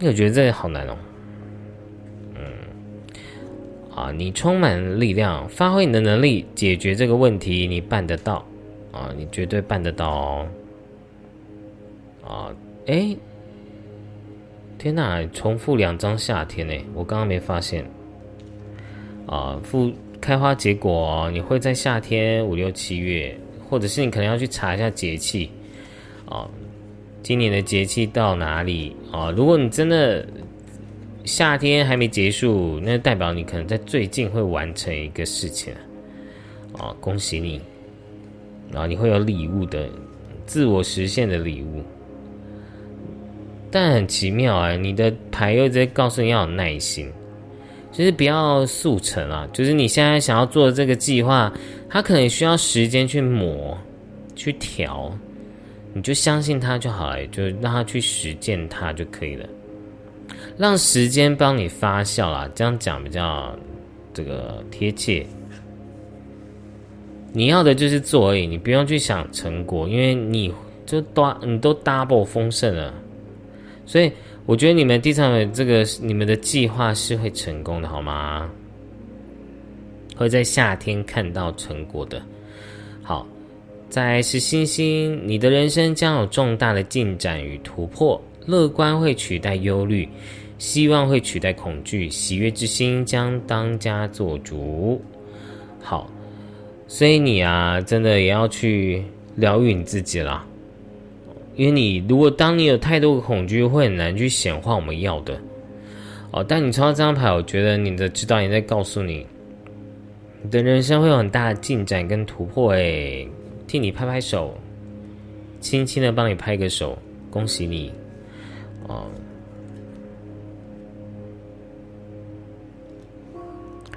[0.02, 0.96] 我觉得这个好难哦。
[3.94, 8.44] 啊，你充满力量，发挥你的能力解决这个问题，你办得到
[8.90, 10.46] 啊，你绝对办得到哦。
[12.26, 12.50] 啊，
[12.86, 13.16] 哎，
[14.78, 16.74] 天哪，重复两张夏天呢？
[16.92, 17.88] 我刚刚没发现。
[19.26, 23.38] 啊，复开花结果，你会在夏天五六七月，
[23.70, 25.48] 或者是你可能要去查一下节气。
[26.28, 26.50] 啊，
[27.22, 29.30] 今年的节气到哪里啊？
[29.30, 30.26] 如果你真的。
[31.24, 35.72] 夏天还没结束，那代表你可能在最近会完成一个事情
[36.78, 36.94] 啊！
[37.00, 37.60] 恭喜你，
[38.70, 39.88] 然后你会有礼物的，
[40.44, 41.82] 自我实现的礼物。
[43.70, 47.10] 但很奇妙啊，你的牌又在告诉你要有耐心，
[47.90, 49.48] 就是不要速成啊。
[49.50, 51.50] 就是你现在想要做的这个计划，
[51.88, 53.76] 它可能需要时间去磨、
[54.36, 55.10] 去调，
[55.94, 59.48] 你就相信它就好了，就让它去实践它就可以了。
[60.56, 63.54] 让时间帮你发酵啦，这样讲比较
[64.12, 65.26] 这个贴切。
[67.32, 70.52] 你要的就是做而已，你不用去想成果，因为你
[70.86, 72.94] 就多你都 double 丰盛了。
[73.84, 74.10] 所以
[74.46, 78.48] 我觉得你们第三位这个你们的计划是会成功的，好吗？
[80.14, 82.22] 会在夏天看到成果的。
[83.02, 83.26] 好，
[83.88, 90.08] 再是星星，你的人生将有重大的进展与突破，乐观会取代忧虑。
[90.58, 95.02] 希望会取代恐惧，喜悦之心将当家做主。
[95.80, 96.10] 好，
[96.86, 99.02] 所以你啊，真的也要去
[99.36, 100.46] 疗愈你自己啦。
[101.56, 105.38] 因为你如果当你有太多的恐惧，会很难去显化我们要的。
[106.30, 109.26] 哦，但你抽到这张牌，我觉得你的指导也在告诉你，
[110.42, 112.72] 你的人生会有很大的进展跟突破。
[112.72, 113.26] 哎，
[113.66, 114.56] 替你拍拍手，
[115.60, 116.98] 轻轻的帮你拍个手，
[117.30, 117.92] 恭喜你。
[118.88, 119.04] 哦。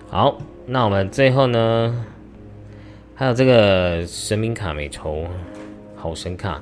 [0.10, 1.94] 好，那我们最后呢，
[3.14, 5.26] 还有这个神明卡没抽，
[5.96, 6.62] 好神卡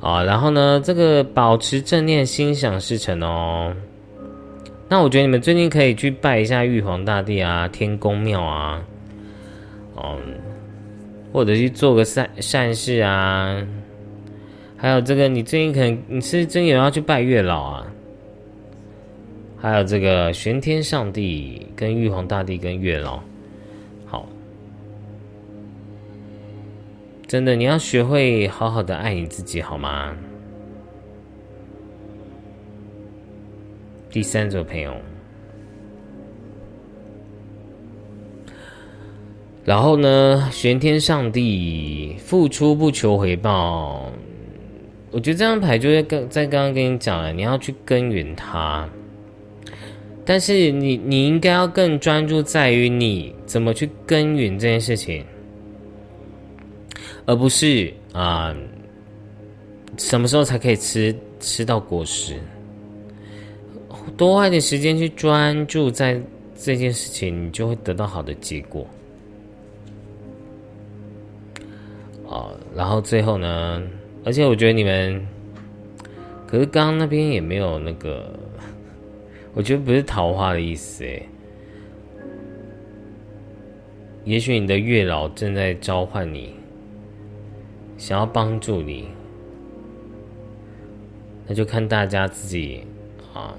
[0.00, 0.22] 啊！
[0.22, 3.74] 然后呢，这个保持正念，心想事成哦。
[4.88, 8.80] 那我觉得你们最近可以去拜一下玉皇大帝啊、天宫庙啊，
[9.96, 10.18] 嗯，
[11.32, 13.60] 或者去做个善善事啊。
[14.76, 17.86] 还有这个，你最近可能你是真有要去拜月老啊？
[19.58, 23.20] 还有这个玄天上帝、跟玉皇大帝、跟月老，
[24.04, 24.28] 好，
[27.26, 30.14] 真的你要学会好好的爱你自己，好吗？
[34.10, 34.94] 第三组朋友，
[39.64, 44.12] 然后呢，玄天上帝付出不求回报，
[45.10, 48.88] 我觉得这张牌就是跟在刚刚跟你讲了，你要去根源它。
[50.28, 55.24] 但是你你应该要更专注在于你怎么去耕耘这件事情，
[57.26, 58.52] 而不是啊
[59.96, 62.34] 什么时候才可以吃吃到果实。
[64.16, 66.20] 多花点时间去专注在
[66.56, 68.84] 这件事情，你就会得到好的结果。
[72.24, 73.80] 哦，然后最后呢，
[74.24, 75.24] 而且我觉得你们，
[76.48, 78.36] 可是刚刚那边也没有那个。
[79.56, 81.26] 我觉得不是桃花的意思诶，
[84.22, 86.54] 也许你的月老正在召唤你，
[87.96, 89.08] 想要帮助你，
[91.46, 92.82] 那就看大家自己
[93.32, 93.56] 啊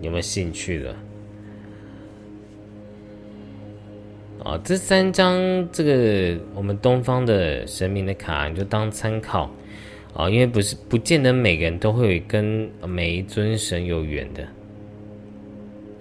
[0.00, 0.96] 有没有兴趣了。
[4.44, 9.50] 啊，这三张这个我们东方的神明的卡，你就当参考
[10.14, 14.46] 啊，因为不是不见得每个人都会跟每一尊神有缘的。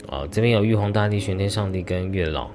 [0.07, 2.47] 啊，这边有玉皇大帝、玄天上帝跟月老。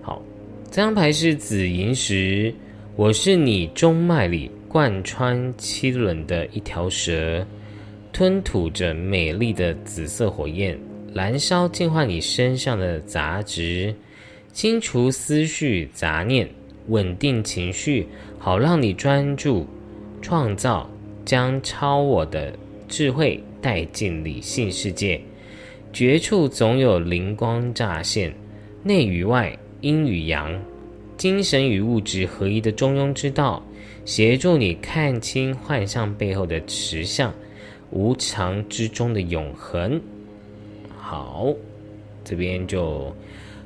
[0.00, 0.22] 好，
[0.70, 2.54] 这张牌是紫银石，
[2.94, 7.44] 我是你中脉里贯穿七轮的一条蛇，
[8.12, 10.78] 吞吐着美丽的紫色火焰，
[11.12, 13.92] 燃烧净化你身上的杂质。
[14.52, 16.48] 清除思绪杂念，
[16.86, 18.06] 稳定情绪，
[18.38, 19.66] 好让你专注
[20.20, 20.88] 创造，
[21.24, 22.52] 将超我的
[22.88, 25.20] 智慧带进理性世界。
[25.92, 28.32] 绝处总有灵光乍现，
[28.82, 30.60] 内与外，阴与阳，
[31.16, 33.62] 精神与物质合一的中庸之道，
[34.04, 37.32] 协助你看清幻象背后的实相，
[37.90, 40.00] 无常之中的永恒。
[40.96, 41.46] 好，
[42.24, 43.14] 这边就。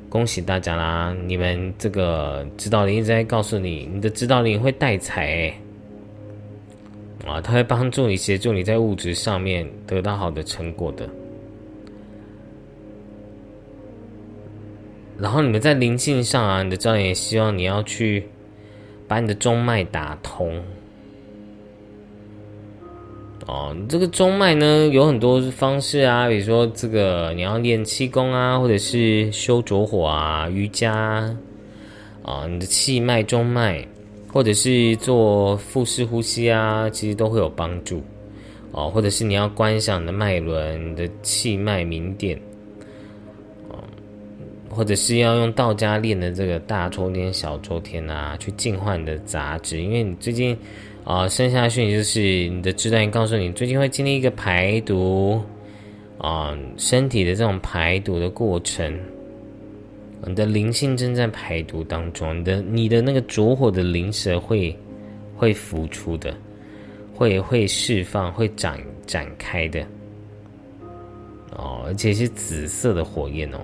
[0.09, 1.16] 恭喜大家啦！
[1.27, 5.51] 你们这个指导灵一直在告诉你，你的指导灵会带财
[7.27, 11.09] 啊，他会帮助你、协助你在物质上面得到好的成果的。
[15.19, 18.27] 然后你们在灵性上啊，你的教练也希望你要去
[19.07, 20.61] 把你的中脉打通。
[23.47, 30.93] 哦，这个中脉呢有很多方式啊，比如说这个你要练气功啊，或者是修着火啊、瑜伽
[32.24, 33.86] 啊，你的气脉中脉，
[34.33, 38.03] 或者是做腹式呼吸啊，其实都会有帮助
[38.73, 38.89] 哦。
[38.91, 42.41] 或者是你要观想你的脉轮、你的气脉明点，
[43.69, 43.79] 哦，
[44.71, 50.57] 或者是要用道家练的这个大周天、小周天啊，去净化你的杂质，因为你最近。
[51.05, 55.43] 啊，生下的讯息就是你的指导员告诉你，最近会经历一个排毒
[56.17, 58.97] 啊，身体的这种排毒的过程，
[60.24, 64.77] 你的灵性正在排毒当中，你的你的那个着火的灵蛇会
[65.36, 66.35] 会浮出的，
[67.15, 69.85] 会会释放，会展展开的，
[71.57, 73.59] 哦，而且是紫色的火焰哦，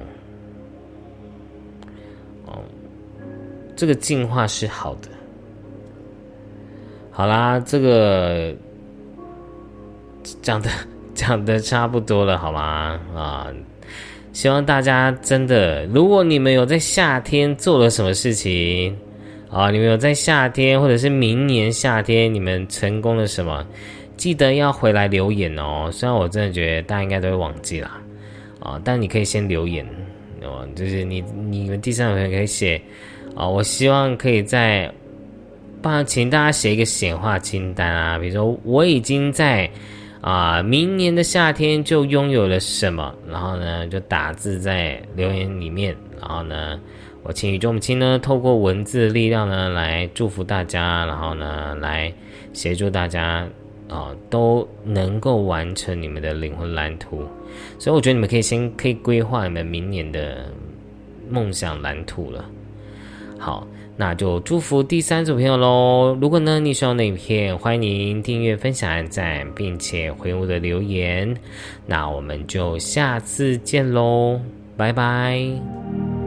[2.46, 2.58] 哦，
[3.76, 5.08] 这个进化是好的。
[7.10, 8.54] 好啦，这个
[10.40, 10.70] 讲的
[11.14, 13.00] 讲的差不多了，好吗？
[13.14, 13.52] 啊，
[14.38, 18.96] 希望大家真的，如果你们有在夏天做了什么事情
[19.50, 23.66] 啊，你们有在夏天或者是明年夏天你们成功了什么，
[24.16, 25.90] 记得要回来留言哦。
[25.92, 28.00] 虽然我真的觉得大家应该都会忘记啦，
[28.60, 29.84] 啊，但你可以先留言
[30.44, 31.20] 哦，就是你
[31.50, 32.80] 你们第三回可以写
[33.34, 34.88] 啊，我希望可以在。
[35.80, 39.68] 帮请大家写一个显化清单啊，比如说我已经在
[40.20, 46.80] 啊明年的夏天就拥有了什么，然后呢就打字在留言里面，然后呢
[47.22, 52.12] 我请宇宙母亲呢透过文字的力量呢来祝福大家，然后呢来
[52.52, 53.46] 协助大家
[53.88, 57.26] 啊都能够完成你们的灵魂蓝图，
[57.78, 60.46] 所以我觉得你们可以先可以规划你们明年的
[61.30, 62.44] 梦想蓝图了，
[63.38, 63.66] 好。
[64.00, 66.16] 那就祝福第三组朋友喽！
[66.20, 71.36] 如果呢你需要那影片，欢迎您订阅、分享、按赞，并且回我的留言。
[71.84, 74.40] 那我们就下次见喽，
[74.76, 76.17] 拜拜。